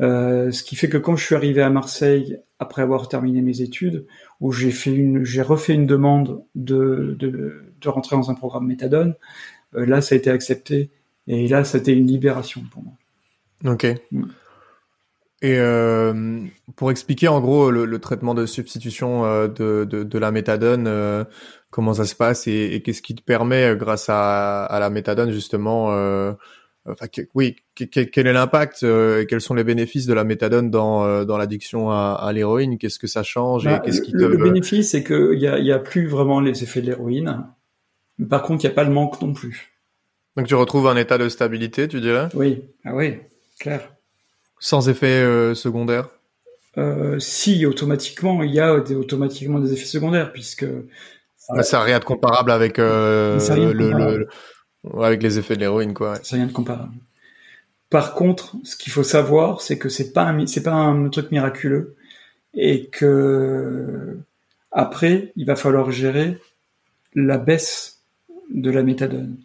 [0.00, 3.60] Euh, ce qui fait que quand je suis arrivé à Marseille, après avoir terminé mes
[3.60, 4.06] études,
[4.40, 8.66] où j'ai fait une, j'ai refait une demande de, de, de rentrer dans un programme
[8.66, 9.14] méthadone.
[9.74, 10.90] Euh, là, ça a été accepté
[11.26, 13.72] et là, c'était une libération pour moi.
[13.72, 13.86] Ok.
[14.10, 14.24] Mm.
[15.42, 16.44] Et euh,
[16.76, 21.24] pour expliquer en gros le, traitement de substitution euh, de, de, de, la méthadone, euh,
[21.70, 25.32] comment ça se passe et, et qu'est-ce qui te permet, grâce à, à, la méthadone
[25.32, 25.88] justement,
[26.86, 31.36] enfin, oui, quel est l'impact et quels sont les bénéfices de la méthadone dans dans
[31.36, 32.78] l'addiction à, à l'héroïne?
[32.78, 35.58] Qu'est-ce que ça change et bah, qu'est-ce qui le, le bénéfice, c'est qu'il y a,
[35.58, 37.46] y a plus vraiment les effets de l'héroïne.
[38.30, 39.72] Par contre, il n'y a pas le manque non plus.
[40.36, 42.28] Donc tu retrouves un état de stabilité, tu dirais?
[42.34, 43.16] Oui, ah oui,
[43.58, 43.90] clair.
[44.62, 46.08] Sans effet euh, secondaire?
[46.78, 50.64] Euh, Si, automatiquement, il y a des, automatiquement des effets secondaires, puisque...
[51.36, 53.40] Ça, ça n'a rien de comparable avec, euh,
[53.74, 54.28] le,
[55.02, 56.14] avec les effets de l'héroïne, quoi.
[56.22, 56.94] Ça rien de comparable.
[57.90, 61.32] Par contre, ce qu'il faut savoir, c'est que c'est pas un, c'est pas un truc
[61.32, 61.96] miraculeux,
[62.54, 64.16] et que
[64.70, 66.38] après, il va falloir gérer
[67.16, 68.02] la baisse
[68.54, 69.36] de la méthadone.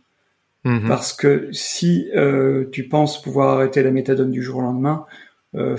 [0.68, 0.86] Mhm.
[0.86, 5.06] Parce que si euh, tu penses pouvoir arrêter la méthadone du jour au lendemain,
[5.56, 5.78] euh,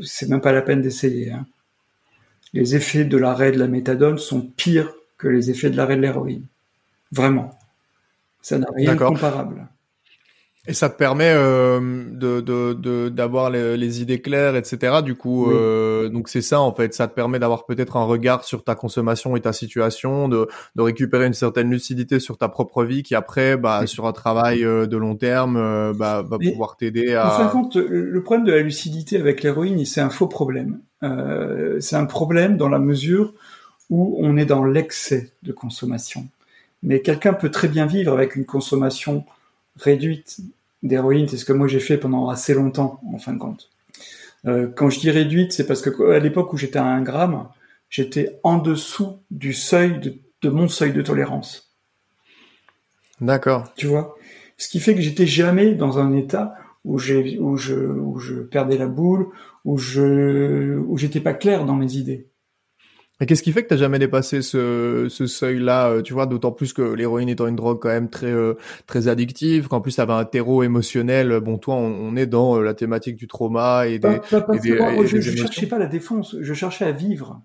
[0.00, 1.32] c'est même pas la peine d'essayer.
[1.32, 1.44] Hein.
[2.52, 6.02] Les effets de l'arrêt de la méthadone sont pires que les effets de l'arrêt de
[6.02, 6.44] l'héroïne.
[7.10, 7.58] Vraiment.
[8.40, 9.66] Ça n'a rien de comparable.
[10.68, 11.80] Et ça te permet euh,
[12.12, 15.02] de d'avoir de, les, les, idées claires, etc.
[15.02, 16.94] Du coup, euh, donc c'est ça en fait.
[16.94, 20.46] Ça te permet d'avoir peut-être un regard sur ta consommation et ta situation, de,
[20.76, 24.62] de récupérer une certaine lucidité sur ta propre vie, qui après, bah, sur un travail
[24.62, 25.54] euh, de long terme,
[25.96, 27.28] bah, va pouvoir t'aider à.
[27.28, 30.80] En fin de compte, le problème de la lucidité avec l'héroïne, c'est un faux problème.
[31.02, 33.34] Euh, c'est un problème dans la mesure
[33.90, 36.26] où on est dans l'excès de consommation.
[36.82, 39.24] Mais quelqu'un peut très bien vivre avec une consommation
[39.76, 40.40] réduite
[40.82, 43.70] d'héroïne, c'est ce que moi j'ai fait pendant assez longtemps, en fin de compte.
[44.46, 47.48] Euh, quand je dis réduite, c'est parce que à l'époque où j'étais à un gramme,
[47.90, 51.74] j'étais en dessous du seuil de, de, mon seuil de tolérance.
[53.20, 53.72] D'accord.
[53.74, 54.16] Tu vois?
[54.56, 56.54] Ce qui fait que j'étais jamais dans un état
[56.84, 59.28] où, j'ai, où, je, où je perdais la boule,
[59.64, 62.28] où je où j'étais pas clair dans mes idées.
[63.20, 66.52] Et qu'est-ce qui fait que t'as jamais dépassé ce, ce seuil-là, euh, tu vois, d'autant
[66.52, 68.54] plus que l'héroïne étant une drogue quand même très euh,
[68.86, 71.40] très addictive, qu'en plus t'avais un terreau émotionnel.
[71.40, 74.20] Bon, toi, on, est dans euh, la thématique du trauma et des.
[74.30, 77.42] je, je cherchais pas la défense, je cherchais à vivre.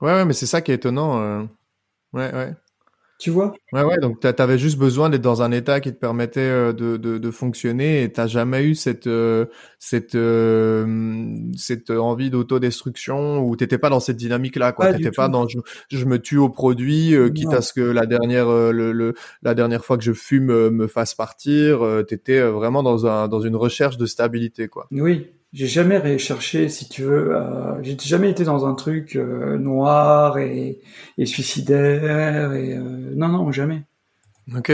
[0.00, 1.48] Ouais, ouais, mais c'est ça qui est étonnant.
[2.12, 2.54] Ouais, ouais.
[3.18, 3.54] Tu vois?
[3.72, 3.98] Ouais, ouais.
[3.98, 7.30] Donc, t'avais juste besoin d'être dans un état qui te permettait euh, de, de, de
[7.30, 9.46] fonctionner, et t'as jamais eu cette euh,
[9.78, 14.92] cette euh, cette envie d'autodestruction ou t'étais pas dans cette dynamique-là, quoi.
[14.92, 15.58] T'étais pas dans je,
[15.90, 19.84] je, me tue au produit, quitte à ce que la dernière le, le, la dernière
[19.84, 21.86] fois que je fume me fasse partir.
[22.08, 24.88] T'étais vraiment dans un dans une recherche de stabilité, quoi.
[24.90, 29.56] Oui, j'ai jamais recherché, si tu veux, euh, j'ai jamais été dans un truc euh,
[29.56, 30.80] noir et,
[31.16, 32.80] et, suicidaire et euh,
[33.14, 33.84] non non jamais.
[34.54, 34.72] Ok.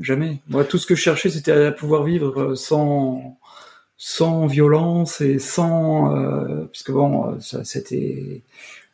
[0.00, 0.40] Jamais.
[0.48, 3.38] Moi, tout ce que je cherchais, c'était à pouvoir vivre sans
[3.98, 8.42] sans violence et sans euh, parce que bon, ça c'était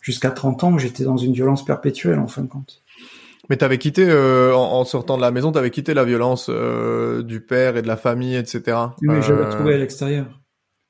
[0.02, 2.82] jusqu'à 30 ans que j'étais dans une violence perpétuelle en fin de compte.
[3.48, 7.76] Mais t'avais quitté en, en, sortant de la maison, t'avais quitté la violence du père
[7.76, 8.76] et de la famille, etc.
[9.02, 10.26] Oui, je l'ai trouvé à l'extérieur.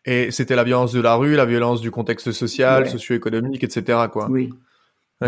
[0.05, 4.07] Et c'était la violence de la rue, la violence du contexte social, socio-économique, etc.
[4.11, 4.29] Quoi.
[4.31, 4.51] Oui.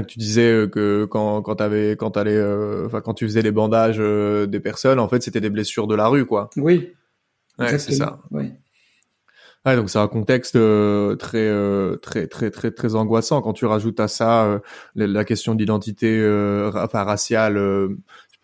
[0.07, 3.99] tu disais euh, que quand quand t'avais quand t'allais euh, quand tu faisais les bandages
[3.99, 6.51] euh, des personnes, en fait, c'était des blessures de la rue, quoi.
[6.57, 6.93] Oui.
[7.59, 8.21] Ouais, c'est ça.
[8.31, 8.53] Oui.
[9.67, 10.59] Ouais, donc c'est un contexte
[11.19, 14.63] très très très très très angoissant quand tu rajoutes à ça
[14.95, 16.19] la, question d'identité
[16.75, 17.59] enfin raciale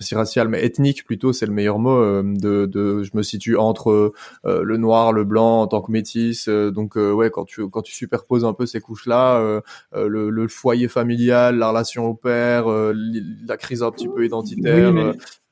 [0.01, 1.97] si racial, mais ethnique plutôt, c'est le meilleur mot.
[1.97, 4.13] Euh, de, de, je me situe entre
[4.45, 6.49] euh, le noir, le blanc en tant que métis.
[6.49, 9.63] Euh, donc ouais, quand tu quand tu superposes un peu ces couches-là,
[9.95, 14.93] le, le, foyer familial, la relation au père, la crise un petit peu identitaire.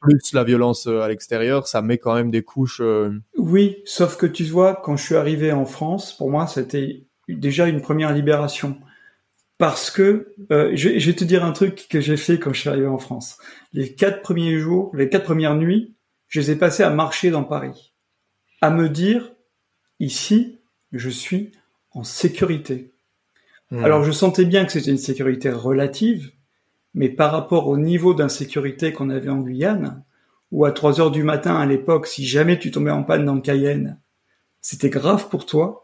[0.00, 2.82] plus la violence à l'extérieur, ça met quand même des couches.
[3.38, 7.66] Oui, sauf que tu vois, quand je suis arrivé en France, pour moi, c'était déjà
[7.66, 8.76] une première libération
[9.58, 12.60] parce que euh, je, je, vais te dire un truc que j'ai fait quand je
[12.60, 13.38] suis arrivé en France.
[13.72, 15.94] Les quatre premiers jours, les quatre premières nuits,
[16.28, 17.92] je les ai passés à marcher dans Paris,
[18.60, 19.32] à me dire
[20.00, 20.58] ici,
[20.92, 21.52] je suis
[21.92, 22.92] en sécurité.
[23.70, 23.84] Hmm.
[23.84, 26.32] Alors je sentais bien que c'était une sécurité relative,
[26.92, 30.04] mais par rapport au niveau d'insécurité qu'on avait en Guyane,
[30.50, 33.40] où à 3 heures du matin à l'époque, si jamais tu tombais en panne dans
[33.40, 33.98] Cayenne,
[34.60, 35.83] c'était grave pour toi.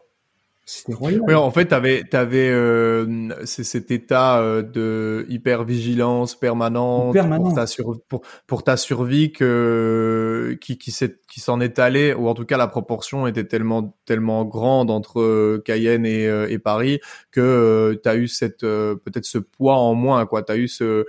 [0.73, 7.53] C'était Oui, en fait, t'avais, t'avais euh, cet état euh, de hyper vigilance permanente pour
[7.53, 7.65] ta
[8.07, 13.27] pour, pour ta survie que qui s'en est allé ou en tout cas la proportion
[13.27, 16.99] était tellement tellement grande entre euh, Cayenne et, euh, et Paris
[17.31, 20.41] que euh, t'as eu cette peut-être ce poids en moins quoi.
[20.41, 21.05] T'as eu ce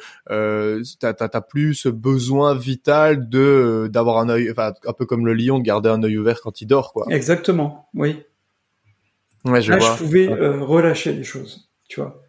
[1.49, 5.65] plus ce besoin vital de d'avoir un œil, enfin un peu comme le lion de
[5.65, 7.07] garder un œil ouvert quand il dort quoi.
[7.11, 8.25] Exactement, oui.
[9.45, 12.23] Ouais, je Là, je pouvais euh, relâcher les choses, tu vois.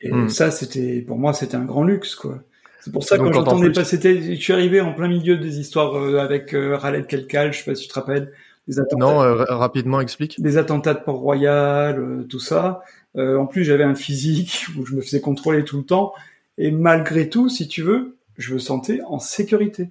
[0.00, 0.28] Et hmm.
[0.28, 2.38] ça, c'était pour moi, c'était un grand luxe, quoi.
[2.80, 5.58] C'est pour ça que quand j'entendais pas, c'était, je suis arrivé en plein milieu des
[5.58, 8.32] histoires euh, avec euh, Khaled Kelkal, je sais pas si tu te rappelles,
[8.96, 9.18] non,
[9.48, 10.40] rapidement explique.
[10.40, 12.82] Des attentats de Port-Royal, tout ça.
[13.16, 16.12] en plus, j'avais un physique où je me faisais contrôler tout le temps.
[16.56, 19.90] Et malgré tout, si tu veux, je me sentais en sécurité.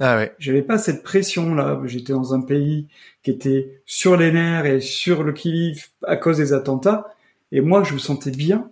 [0.00, 0.34] Ah ouais.
[0.38, 1.80] J'avais pas cette pression là.
[1.84, 2.88] J'étais dans un pays
[3.22, 7.14] qui était sur les nerfs et sur le qui à cause des attentats.
[7.52, 8.70] Et moi, je me sentais bien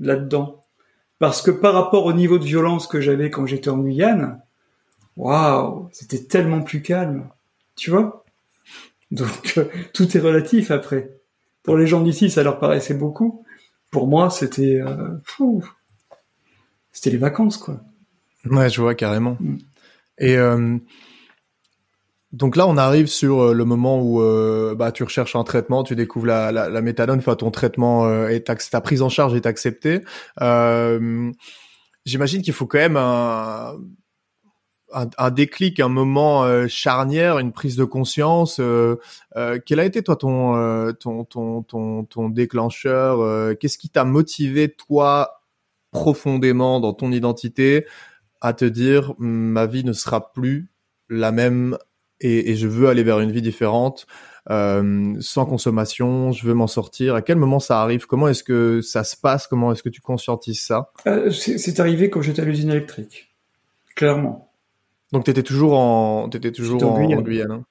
[0.00, 0.64] là-dedans.
[1.18, 4.40] Parce que par rapport au niveau de violence que j'avais quand j'étais en Guyane,
[5.16, 7.28] waouh, c'était tellement plus calme.
[7.74, 8.24] Tu vois?
[9.10, 11.18] Donc, euh, tout est relatif après.
[11.62, 13.44] Pour les gens d'ici, ça leur paraissait beaucoup.
[13.90, 15.16] Pour moi, c'était, euh,
[16.92, 17.80] c'était les vacances, quoi.
[18.44, 19.36] Ouais, je vois carrément.
[19.40, 19.58] Mm.
[20.18, 20.78] Et euh,
[22.32, 25.84] donc là, on arrive sur euh, le moment où euh, bah, tu recherches un traitement,
[25.84, 30.00] tu découvres la, la, méthadone, enfin, ton traitement est ta prise en charge est acceptée.
[32.04, 33.74] J'imagine qu'il faut quand même un,
[34.92, 38.60] un, déclic, un moment charnière, une prise de conscience.
[39.66, 43.56] quel a été toi ton, ton ton ton déclencheur?
[43.58, 45.42] Qu'est-ce qui t'a motivé toi
[45.90, 47.86] profondément dans ton identité?
[48.40, 50.70] À te dire ma vie ne sera plus
[51.08, 51.76] la même
[52.20, 54.06] et, et je veux aller vers une vie différente
[54.50, 57.14] euh, sans consommation, je veux m'en sortir.
[57.14, 58.06] À quel moment ça arrive?
[58.06, 59.46] Comment est-ce que ça se passe?
[59.46, 60.92] Comment est-ce que tu conscientises ça?
[61.06, 63.34] Euh, C'est arrivé quand j'étais à l'usine électrique,
[63.94, 64.52] clairement.
[65.12, 67.50] Donc tu étais toujours en, étais toujours en, Guyane.
[67.50, 67.64] Hein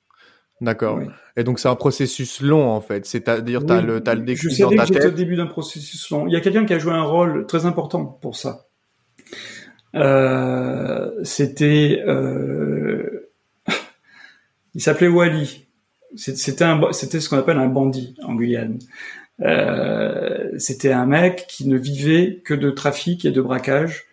[0.61, 0.99] D'accord.
[1.36, 3.05] Et donc c'est un processus long en fait.
[3.05, 5.05] C'est-à-dire oui, t'as le t'as le déclic dans ta tête.
[5.05, 6.28] au début d'un processus long.
[6.28, 8.64] Il y a quelqu'un qui a joué un rôle très important pour ça.
[9.96, 13.30] Euh, c'était, euh...
[14.76, 15.68] il s'appelait Wally.
[16.16, 18.80] C'était c'était ce qu'on appelle un bandit en Guyane.
[19.41, 24.06] Euh, c'était un mec qui ne vivait que de trafic et de braquage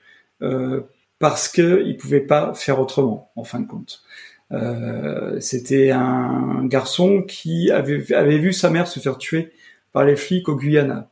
[0.43, 0.81] euh,
[1.19, 4.03] parce que il pouvait pas faire autrement en fin de compte.
[4.51, 9.53] Euh, c'était un garçon qui avait, avait vu sa mère se faire tuer
[9.93, 11.11] par les flics au Guyana.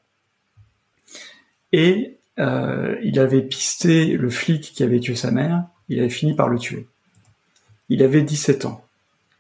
[1.73, 6.35] Et euh, il avait pisté le flic qui avait tué sa mère, il avait fini
[6.35, 6.87] par le tuer.
[7.89, 8.85] Il avait 17 ans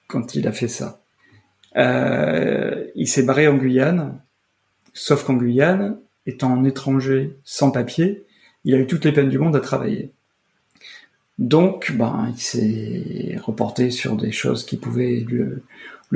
[0.08, 1.00] quand il a fait ça.
[1.76, 4.20] Euh, il s'est barré en Guyane,
[4.92, 8.24] sauf qu'en Guyane, étant un étranger sans papier,
[8.64, 10.10] il a eu toutes les peines du monde à travailler.
[11.38, 15.62] Donc, ben, il s'est reporté sur des choses qui pouvaient le,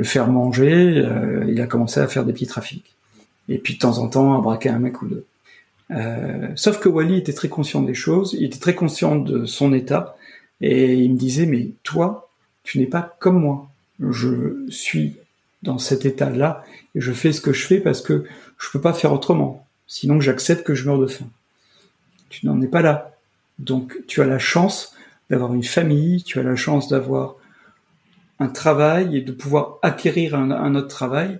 [0.03, 0.99] faire manger.
[1.03, 2.93] Euh, il a commencé à faire des petits trafics.
[3.49, 5.25] Et puis de temps en temps, à braquer un mec ou deux.
[5.91, 9.73] Euh, sauf que Wally était très conscient des choses, il était très conscient de son
[9.73, 10.17] état,
[10.61, 12.29] et il me disait, mais toi,
[12.63, 13.69] tu n'es pas comme moi.
[13.99, 15.15] Je suis
[15.63, 16.63] dans cet état-là,
[16.95, 18.25] et je fais ce que je fais parce que
[18.57, 19.65] je peux pas faire autrement.
[19.87, 21.27] Sinon, j'accepte que je meurs de faim.
[22.29, 23.15] Tu n'en es pas là.
[23.59, 24.93] Donc, tu as la chance
[25.29, 27.35] d'avoir une famille, tu as la chance d'avoir
[28.39, 31.39] un travail et de pouvoir acquérir un, un autre travail.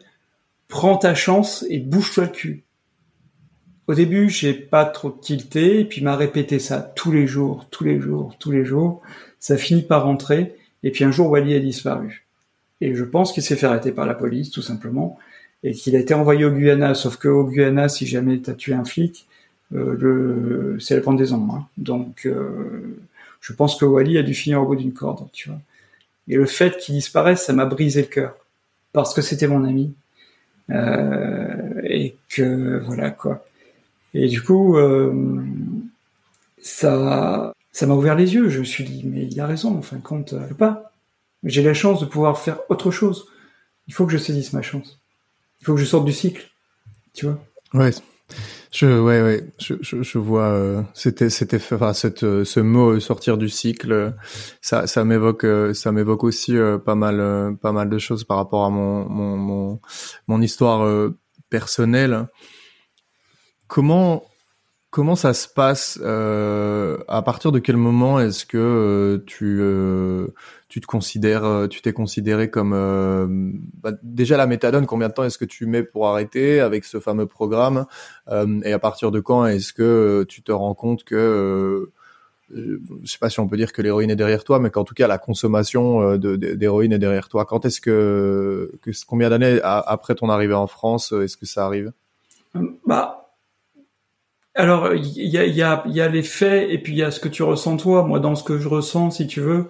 [0.67, 2.63] Prends ta chance et bouge-toi le cul.
[3.87, 7.83] Au début, j'ai pas trop tilté, et puis m'a répété ça tous les jours, tous
[7.83, 9.01] les jours, tous les jours.
[9.39, 12.25] Ça finit par rentrer, et puis un jour, Wally a disparu.
[12.81, 15.19] Et je pense qu'il s'est fait arrêter par la police, tout simplement,
[15.63, 16.95] et qu'il a été envoyé au Guyana.
[16.95, 19.27] Sauf que au Guyana, si jamais t'as tué un flic,
[19.73, 20.77] euh, le...
[20.79, 21.47] c'est la pendaison.
[21.53, 21.67] Hein.
[21.77, 22.97] Donc, euh,
[23.39, 25.59] je pense que Wally a dû finir au bout d'une corde, tu vois.
[26.27, 28.35] Et le fait qu'il disparaisse, ça m'a brisé le cœur,
[28.93, 29.93] parce que c'était mon ami,
[30.71, 33.45] euh, et que voilà quoi.
[34.17, 35.13] Et du coup, euh,
[36.61, 38.47] ça, ça m'a ouvert les yeux.
[38.47, 39.77] Je me suis dit, mais il a raison.
[39.77, 40.93] En fin de compte, je peux pas.
[41.43, 43.27] J'ai la chance de pouvoir faire autre chose.
[43.87, 45.01] Il faut que je saisisse ma chance.
[45.59, 46.49] Il faut que je sorte du cycle.
[47.13, 47.43] Tu vois.
[47.73, 47.91] Ouais.
[48.71, 50.47] Je, ouais, ouais, je, je, je vois.
[50.47, 54.13] Euh, c'était, c'était, enfin, cette, euh, ce mot euh, sortir du cycle,
[54.61, 56.55] ça, ça m'évoque, ça m'évoque aussi
[56.85, 59.79] pas mal, pas mal de choses par rapport à mon, mon, mon,
[60.27, 61.11] mon histoire
[61.49, 62.27] personnelle.
[63.67, 64.23] Comment
[64.95, 70.27] comment ça se passe euh, À partir de quel moment est-ce que euh, tu euh,
[70.69, 75.37] tu te considères, tu t'es considéré comme bah, déjà la méthadone Combien de temps est-ce
[75.37, 77.85] que tu mets pour arrêter avec ce fameux programme
[78.63, 81.91] Et à partir de quand est-ce que tu te rends compte que
[82.49, 82.77] je
[83.11, 85.07] sais pas si on peut dire que l'héroïne est derrière toi, mais qu'en tout cas
[85.07, 87.43] la consommation d'héroïne est derrière toi.
[87.43, 91.91] Quand est-ce que, que combien d'années après ton arrivée en France est-ce que ça arrive?
[92.85, 93.24] Bah
[94.55, 97.11] alors, il y a, y, a, y a les faits et puis il y a
[97.11, 98.03] ce que tu ressens toi.
[98.03, 99.67] Moi, dans ce que je ressens, si tu veux,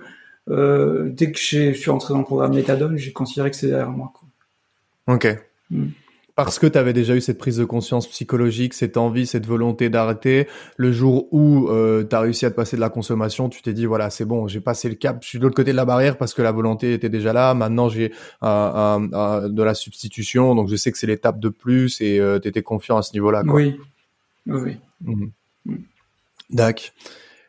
[0.50, 3.90] euh, dès que je suis entré dans le programme Méthadone, j'ai considéré que c'est derrière
[3.90, 4.12] moi.
[4.14, 5.16] Quoi.
[5.16, 5.28] Ok.
[5.72, 5.88] Mm.
[6.36, 9.90] parce que tu avais déjà eu cette prise de conscience psychologique, cette envie, cette volonté
[9.90, 13.64] d'arrêter, le jour où euh, tu as réussi à te passer de la consommation, tu
[13.64, 15.78] t'es dit voilà, c'est bon, j'ai passé le cap, je suis de l'autre côté de
[15.78, 18.10] la barrière parce que la volonté était déjà là, maintenant j'ai
[18.44, 22.62] de la substitution, donc je sais que c'est l'étape de plus et euh, tu étais
[22.62, 23.42] confiant à ce niveau-là.
[23.48, 23.80] Oui,
[24.48, 24.78] oui.
[26.50, 26.92] D'accord.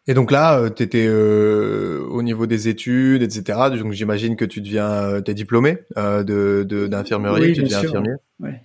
[0.09, 3.59] Et donc là, euh, tu étais euh, au niveau des études, etc.
[3.77, 8.15] Donc j'imagine que tu deviens, euh, es diplômé euh, de d'infirmerie, tu deviens infirmier.
[8.39, 8.63] Ouais.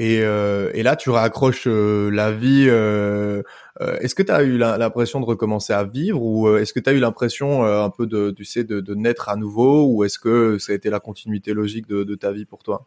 [0.00, 2.68] Et, euh, et là, tu raccroches la vie.
[2.68, 6.92] Est-ce que tu as eu l'impression de recommencer à vivre ou est-ce que tu as
[6.92, 10.58] eu l'impression un peu de, tu sais, de, de, naître à nouveau ou est-ce que
[10.58, 12.86] ça a été la continuité logique de, de ta vie pour toi?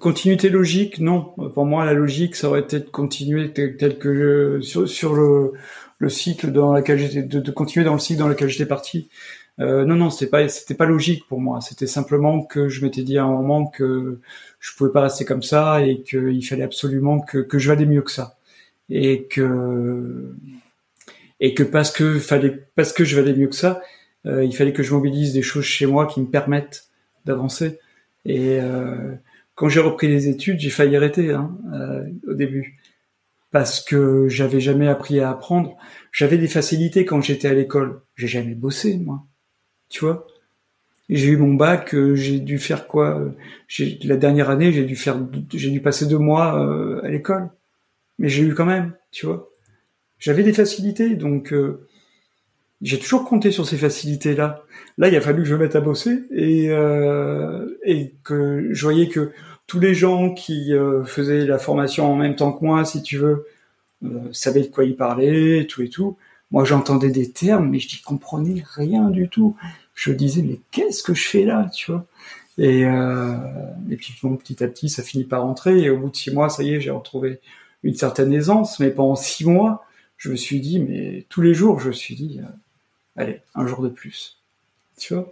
[0.00, 1.34] Continuité logique, non.
[1.54, 5.52] Pour moi, la logique, ça aurait été de continuer tel, que sur, le,
[5.98, 9.08] le cycle dans lequel j'étais, de, de, continuer dans le cycle dans lequel j'étais parti.
[9.60, 11.60] Euh, non, non, c'était pas, c'était pas logique pour moi.
[11.60, 14.20] C'était simplement que je m'étais dit à un moment que
[14.60, 18.02] je pouvais pas rester comme ça et qu'il fallait absolument que, que je valais mieux
[18.02, 18.36] que ça
[18.90, 20.34] et que
[21.40, 23.82] et que parce que fallait parce que je valais mieux que ça,
[24.26, 26.88] euh, il fallait que je mobilise des choses chez moi qui me permettent
[27.24, 27.78] d'avancer.
[28.24, 29.14] Et euh,
[29.54, 32.78] quand j'ai repris les études, j'ai failli arrêter hein, euh, au début
[33.50, 35.76] parce que j'avais jamais appris à apprendre.
[36.12, 38.02] J'avais des facilités quand j'étais à l'école.
[38.14, 39.26] J'ai jamais bossé moi,
[39.88, 40.26] tu vois?
[41.08, 43.32] J'ai eu mon bac, euh, j'ai dû faire quoi?
[44.04, 45.18] La dernière année, j'ai dû faire,
[45.54, 47.48] j'ai dû passer deux mois euh, à l'école,
[48.18, 49.48] mais j'ai eu quand même, tu vois?
[50.18, 51.88] J'avais des facilités, donc euh,
[52.82, 54.62] j'ai toujours compté sur ces facilités-là.
[54.98, 56.68] Là, il a fallu que je me mette à bosser et
[57.84, 59.32] et que je voyais que
[59.66, 60.72] tous les gens qui
[61.04, 63.46] faisaient la formation en même temps que moi, si tu veux,
[64.32, 66.16] savaient de quoi ils parlaient, tout et tout.
[66.50, 69.56] Moi, j'entendais des termes, mais je n'y comprenais rien du tout
[69.98, 72.06] je disais mais qu'est-ce que je fais là, tu vois?
[72.56, 73.36] Et, euh,
[73.90, 75.80] et puis bon, petit à petit, ça finit par rentrer.
[75.80, 77.40] Et au bout de six mois, ça y est, j'ai retrouvé
[77.82, 78.78] une certaine aisance.
[78.78, 79.84] Mais pendant six mois,
[80.16, 82.48] je me suis dit, mais tous les jours, je me suis dit, euh,
[83.18, 84.38] allez, un jour de plus.
[84.96, 85.30] Tu vois?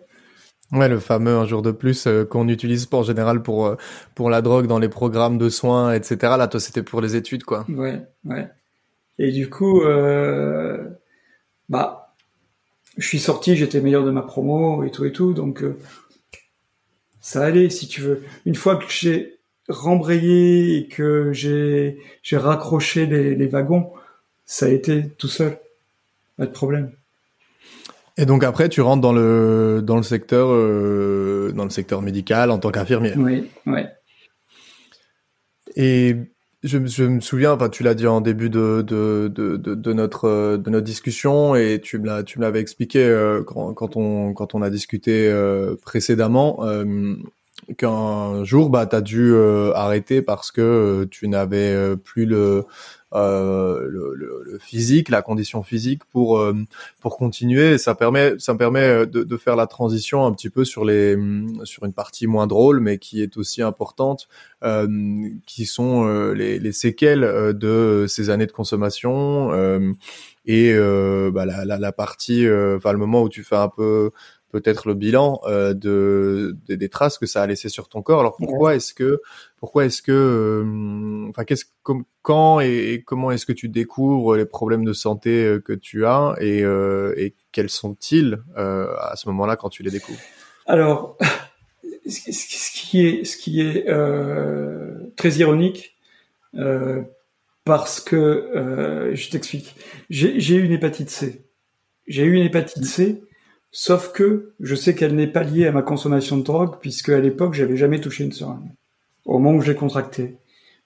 [0.72, 3.76] Ouais, le fameux un jour de plus euh, qu'on utilise en général pour euh,
[4.16, 6.16] pour la drogue dans les programmes de soins, etc.
[6.37, 7.64] Là, toi, c'était pour les études, quoi.
[7.68, 8.49] Ouais, ouais.
[9.18, 10.89] Et du coup, euh,
[11.68, 12.14] bah
[12.99, 15.62] je suis sorti, j'étais meilleur de ma promo et tout et tout, donc
[17.20, 18.24] ça allait si tu veux.
[18.47, 23.93] Une fois que j'ai rembrayé et que j'ai j'ai raccroché les, les, wagons,
[24.47, 25.59] ça a été tout seul,
[26.39, 26.93] pas de problème.
[28.19, 32.51] Et donc après, tu rentres dans le dans le secteur euh, dans le secteur médical
[32.51, 33.12] en tant qu'infirmier.
[33.17, 33.81] Oui, oui.
[35.77, 36.17] Et
[36.62, 40.57] je, je, me souviens, enfin, tu l'as dit en début de, de, de, de, notre
[40.57, 44.33] de notre discussion et tu me l'as tu me l'avais expliqué euh, quand, quand, on
[44.33, 46.64] quand on a discuté euh, précédemment
[47.77, 49.37] qu'un jour bah tu as dû
[49.75, 52.64] arrêter parce que tu n'avais plus le
[53.17, 56.55] euh, le, le, physique, la condition physique pour euh,
[57.01, 57.79] pour continuer.
[57.79, 61.17] ça permet ça me permet de, de, faire la transition un petit peu sur les
[61.64, 64.29] sur une partie moins drôle, mais qui est aussi importante,
[64.64, 64.87] euh,
[65.47, 67.23] qui sont euh, les, les, séquelles
[67.55, 69.51] de ces années de consommation
[70.45, 72.47] et bah, la, la, la, partie,
[72.77, 74.11] enfin le moment où tu fais un peu
[74.53, 78.21] peut-être le bilan euh, de, des traces que ça a laissé sur ton corps.
[78.21, 79.21] Alors pourquoi est-ce que
[79.59, 81.65] pourquoi est-ce que euh, enfin qu'est-ce
[82.23, 86.35] quand et, comment est-ce que tu découvres les problèmes de santé euh, que tu as
[86.41, 90.21] et, et quels sont-ils à ce moment-là quand tu les découvres?
[90.67, 91.19] Alors
[92.07, 93.87] ce qui est ce qui est
[95.17, 95.97] très ironique
[97.65, 99.75] parce que je t'explique.
[100.09, 101.43] J'ai eu une hépatite C.
[102.07, 103.23] J'ai eu une hépatite C
[103.79, 107.20] Sauf que je sais qu'elle n'est pas liée à ma consommation de drogue, puisque à
[107.20, 108.70] l'époque, j'avais jamais touché une seringue.
[109.27, 110.39] Au moment où je l'ai contracté.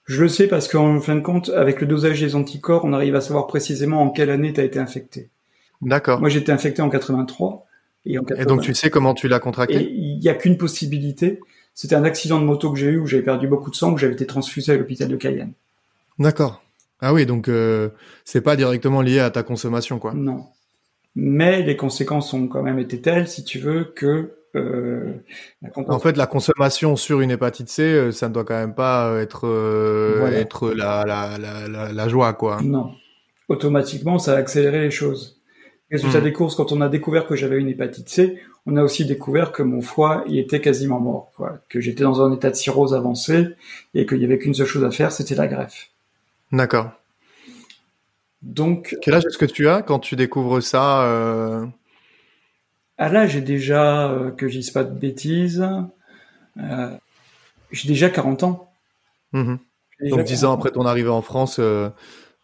[0.03, 3.15] Je le sais parce qu'en fin de compte, avec le dosage des anticorps, on arrive
[3.15, 5.29] à savoir précisément en quelle année tu as été infecté.
[5.81, 6.19] D'accord.
[6.19, 7.65] Moi, j'étais infecté en 83.
[8.07, 9.89] Et, en et donc, tu sais comment tu l'as contracté?
[9.89, 11.39] Il n'y a qu'une possibilité.
[11.73, 13.97] C'était un accident de moto que j'ai eu où j'avais perdu beaucoup de sang, où
[13.97, 15.53] j'avais été transfusé à l'hôpital de Cayenne.
[16.19, 16.61] D'accord.
[16.99, 17.87] Ah oui, donc euh,
[18.25, 20.13] c'est pas directement lié à ta consommation, quoi.
[20.13, 20.43] Non
[21.15, 25.13] mais les conséquences ont quand même été telles, si tu veux, que euh,
[25.75, 29.15] en fait, la consommation sur une hépatite C, euh, ça ne doit quand même pas
[29.21, 32.59] être euh, être la, la, la, la, joie, quoi.
[32.61, 32.91] Non,
[33.47, 35.41] automatiquement, ça a accéléré les choses.
[35.89, 36.23] Résultat mmh.
[36.23, 39.51] des courses, quand on a découvert que j'avais une hépatite C, on a aussi découvert
[39.51, 41.59] que mon foie y était quasiment mort, quoi.
[41.69, 43.47] Que j'étais dans un état de cirrhose avancé
[43.93, 45.89] et qu'il y avait qu'une seule chose à faire, c'était la greffe.
[46.51, 46.91] D'accord.
[48.41, 51.65] Donc, quel âge est-ce que tu as quand tu découvres ça euh...
[52.97, 55.67] À l'âge, j'ai déjà euh, que je dise pas de bêtises.
[56.59, 56.89] Euh,
[57.71, 58.71] J'ai déjà 40 ans.
[59.33, 59.55] Mmh
[60.09, 61.89] Donc 10 ans après ton arrivée en France, euh,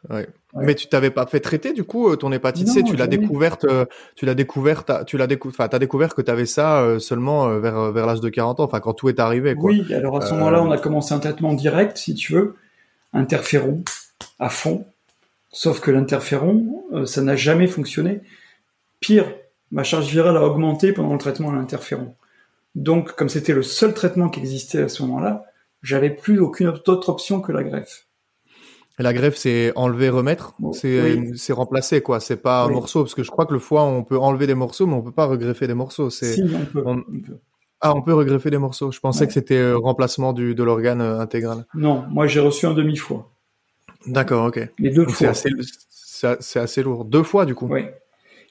[0.09, 0.27] ouais.
[0.55, 3.67] Mais tu t'avais pas fait traiter du coup ton hépatite C, tu l'as découverte,
[4.15, 7.91] tu l'as découverte, tu l'as découvert, enfin t'as découvert que tu avais ça seulement vers
[7.91, 9.53] vers l'âge de 40 ans, enfin quand tout est arrivé.
[9.53, 9.69] Quoi.
[9.69, 12.55] Oui, alors à ce moment-là, on a commencé un traitement direct, si tu veux,
[13.13, 13.83] interféron
[14.39, 14.85] à fond.
[15.51, 18.21] Sauf que l'interféron, ça n'a jamais fonctionné.
[18.99, 19.25] Pire,
[19.71, 22.15] ma charge virale a augmenté pendant le traitement à l'interféron.
[22.75, 25.45] Donc, comme c'était le seul traitement qui existait à ce moment-là,
[25.81, 28.07] j'avais plus aucune autre option que la greffe.
[28.99, 32.19] Et la greffe, c'est enlever, remettre, c'est remplacer quoi.
[32.19, 34.55] C'est pas un morceau parce que je crois que le foie, on peut enlever des
[34.55, 36.09] morceaux, mais on peut pas regreffer des morceaux.
[36.09, 36.83] Si, on peut,
[37.79, 38.91] Ah, on peut regreffer des morceaux.
[38.91, 41.65] Je pensais que c'était euh, remplacement du, de l'organe euh, intégral.
[41.75, 43.31] Non, moi j'ai reçu un demi-foie.
[44.07, 44.59] D'accord, ok.
[44.79, 45.33] Les deux fois.
[45.33, 47.05] C'est assez, lourd.
[47.05, 47.67] Deux fois du coup.
[47.69, 47.85] Oui.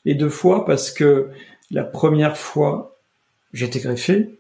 [0.04, 1.30] Et deux fois parce que
[1.70, 2.98] la première fois,
[3.52, 4.38] j'ai été greffé,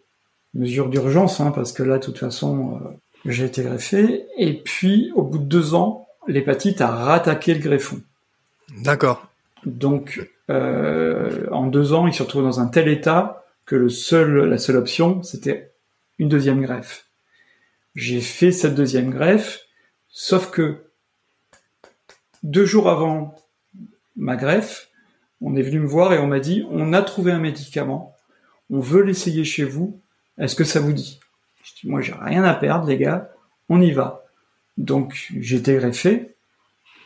[0.54, 2.88] mesure d'urgence, hein, parce que là, de toute façon, euh,
[3.24, 4.26] j'ai été greffé.
[4.38, 8.00] Et puis, au bout de deux ans, l'hépatite a rattaqué le greffon.
[8.82, 9.28] D'accord.
[9.64, 14.48] Donc, euh, en deux ans, il se retrouve dans un tel état que le seul,
[14.48, 15.72] la seule option, c'était
[16.18, 17.06] une deuxième greffe.
[17.94, 19.66] J'ai fait cette deuxième greffe,
[20.08, 20.85] sauf que
[22.42, 23.34] deux jours avant
[24.16, 24.88] ma greffe,
[25.40, 28.14] on est venu me voir et on m'a dit, on a trouvé un médicament,
[28.70, 30.00] on veut l'essayer chez vous,
[30.38, 31.20] est-ce que ça vous dit?
[31.62, 33.30] Je dis, moi j'ai rien à perdre les gars,
[33.68, 34.24] on y va.
[34.78, 36.34] Donc j'ai été greffé,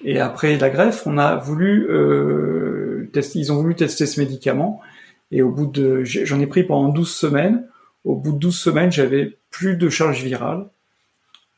[0.05, 4.81] et après la greffe, on a voulu euh, ils ont voulu tester ce médicament,
[5.31, 7.67] et au bout de, j'en ai pris pendant 12 semaines,
[8.05, 10.67] au bout de 12 semaines, j'avais plus de charge virale.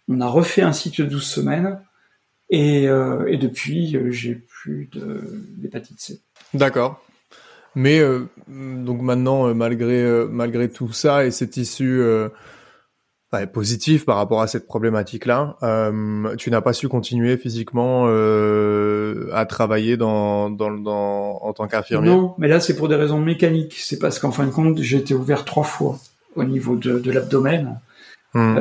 [0.08, 1.80] On a refait un cycle de 12 semaines,
[2.52, 4.88] et, euh, et depuis, euh, j'ai plus
[5.56, 6.20] d'hépatite C.
[6.54, 7.02] D'accord.
[7.74, 12.02] Mais euh, donc maintenant, malgré malgré tout ça et cette issue
[13.32, 15.56] bah, positive par rapport à cette problématique-là,
[16.36, 18.06] tu n'as pas su continuer physiquement
[19.32, 22.10] à travailler dans, dans, dans en tant qu'infirmier.
[22.10, 23.76] Non, mais là c'est pour des raisons mécaniques.
[23.78, 25.98] C'est parce qu'en fin de compte, j'ai été ouvert trois fois
[26.36, 27.80] au niveau de, de l'abdomen.
[28.34, 28.56] Hmm.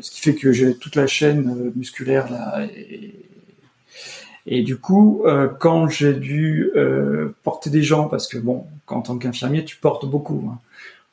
[0.00, 3.14] Ce qui fait que j'ai toute la chaîne musculaire là et,
[4.46, 9.00] et du coup, euh, quand j'ai dû euh, porter des gens, parce que bon, en
[9.00, 10.58] tant qu'infirmier, tu portes beaucoup, hein.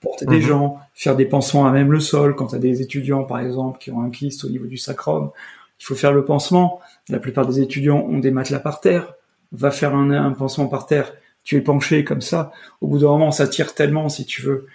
[0.02, 0.48] porter des mhm.
[0.48, 3.80] gens, faire des pansements à même le sol, quand tu as des étudiants, par exemple,
[3.80, 5.32] qui ont un kyste au niveau du sacrum,
[5.80, 6.80] il faut faire le pansement.
[7.10, 9.14] La plupart des étudiants ont des matelas par terre.
[9.52, 11.14] Va faire un, un pansement par terre.
[11.44, 12.52] Tu es penché comme ça.
[12.82, 14.66] Au bout d'un moment, ça tire tellement, si tu veux.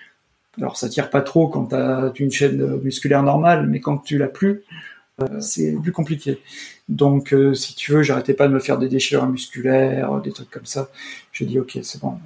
[0.58, 4.18] Alors, ça tire pas trop quand tu as une chaîne musculaire normale, mais quand tu
[4.18, 4.62] l'as plus,
[5.20, 6.40] euh, c'est plus compliqué.
[6.88, 10.50] Donc, euh, si tu veux, j'arrêtais pas de me faire des déchirures musculaires, des trucs
[10.50, 10.90] comme ça.
[11.32, 12.18] J'ai dit, ok, c'est bon.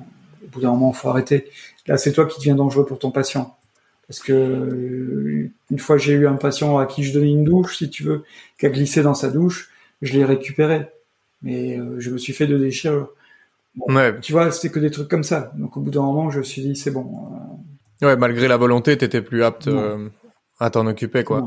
[0.44, 1.50] Au bout d'un moment, faut arrêter.
[1.86, 3.56] Là, c'est toi qui deviens dangereux pour ton patient.
[4.08, 7.78] Parce que euh, une fois, j'ai eu un patient à qui je donnais une douche,
[7.78, 8.24] si tu veux,
[8.58, 9.70] qui a glissé dans sa douche,
[10.02, 10.86] je l'ai récupéré.
[11.42, 13.10] Mais je me suis fait de déchirures.
[13.76, 14.18] ouais.
[14.20, 15.52] Tu vois, c'était que des trucs comme ça.
[15.56, 17.28] Donc, au bout d'un moment, je me suis dit, c'est bon.
[18.02, 19.70] Ouais, malgré la volonté, t'étais plus apte
[20.58, 21.46] à t'en occuper, quoi.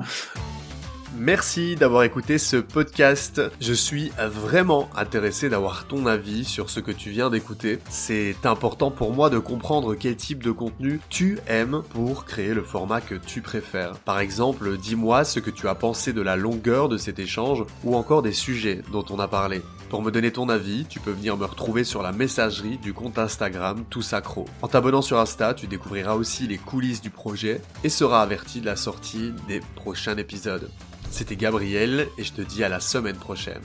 [1.17, 3.41] Merci d'avoir écouté ce podcast.
[3.59, 7.79] Je suis vraiment intéressé d'avoir ton avis sur ce que tu viens d'écouter.
[7.89, 12.63] C'est important pour moi de comprendre quel type de contenu tu aimes pour créer le
[12.63, 13.97] format que tu préfères.
[13.99, 17.95] Par exemple, dis-moi ce que tu as pensé de la longueur de cet échange ou
[17.95, 19.61] encore des sujets dont on a parlé.
[19.89, 23.17] Pour me donner ton avis, tu peux venir me retrouver sur la messagerie du compte
[23.17, 24.45] Instagram Tous Accro.
[24.61, 28.67] En t'abonnant sur Insta, tu découvriras aussi les coulisses du projet et seras averti de
[28.67, 30.69] la sortie des prochains épisodes.
[31.09, 33.63] C'était Gabriel et je te dis à la semaine prochaine.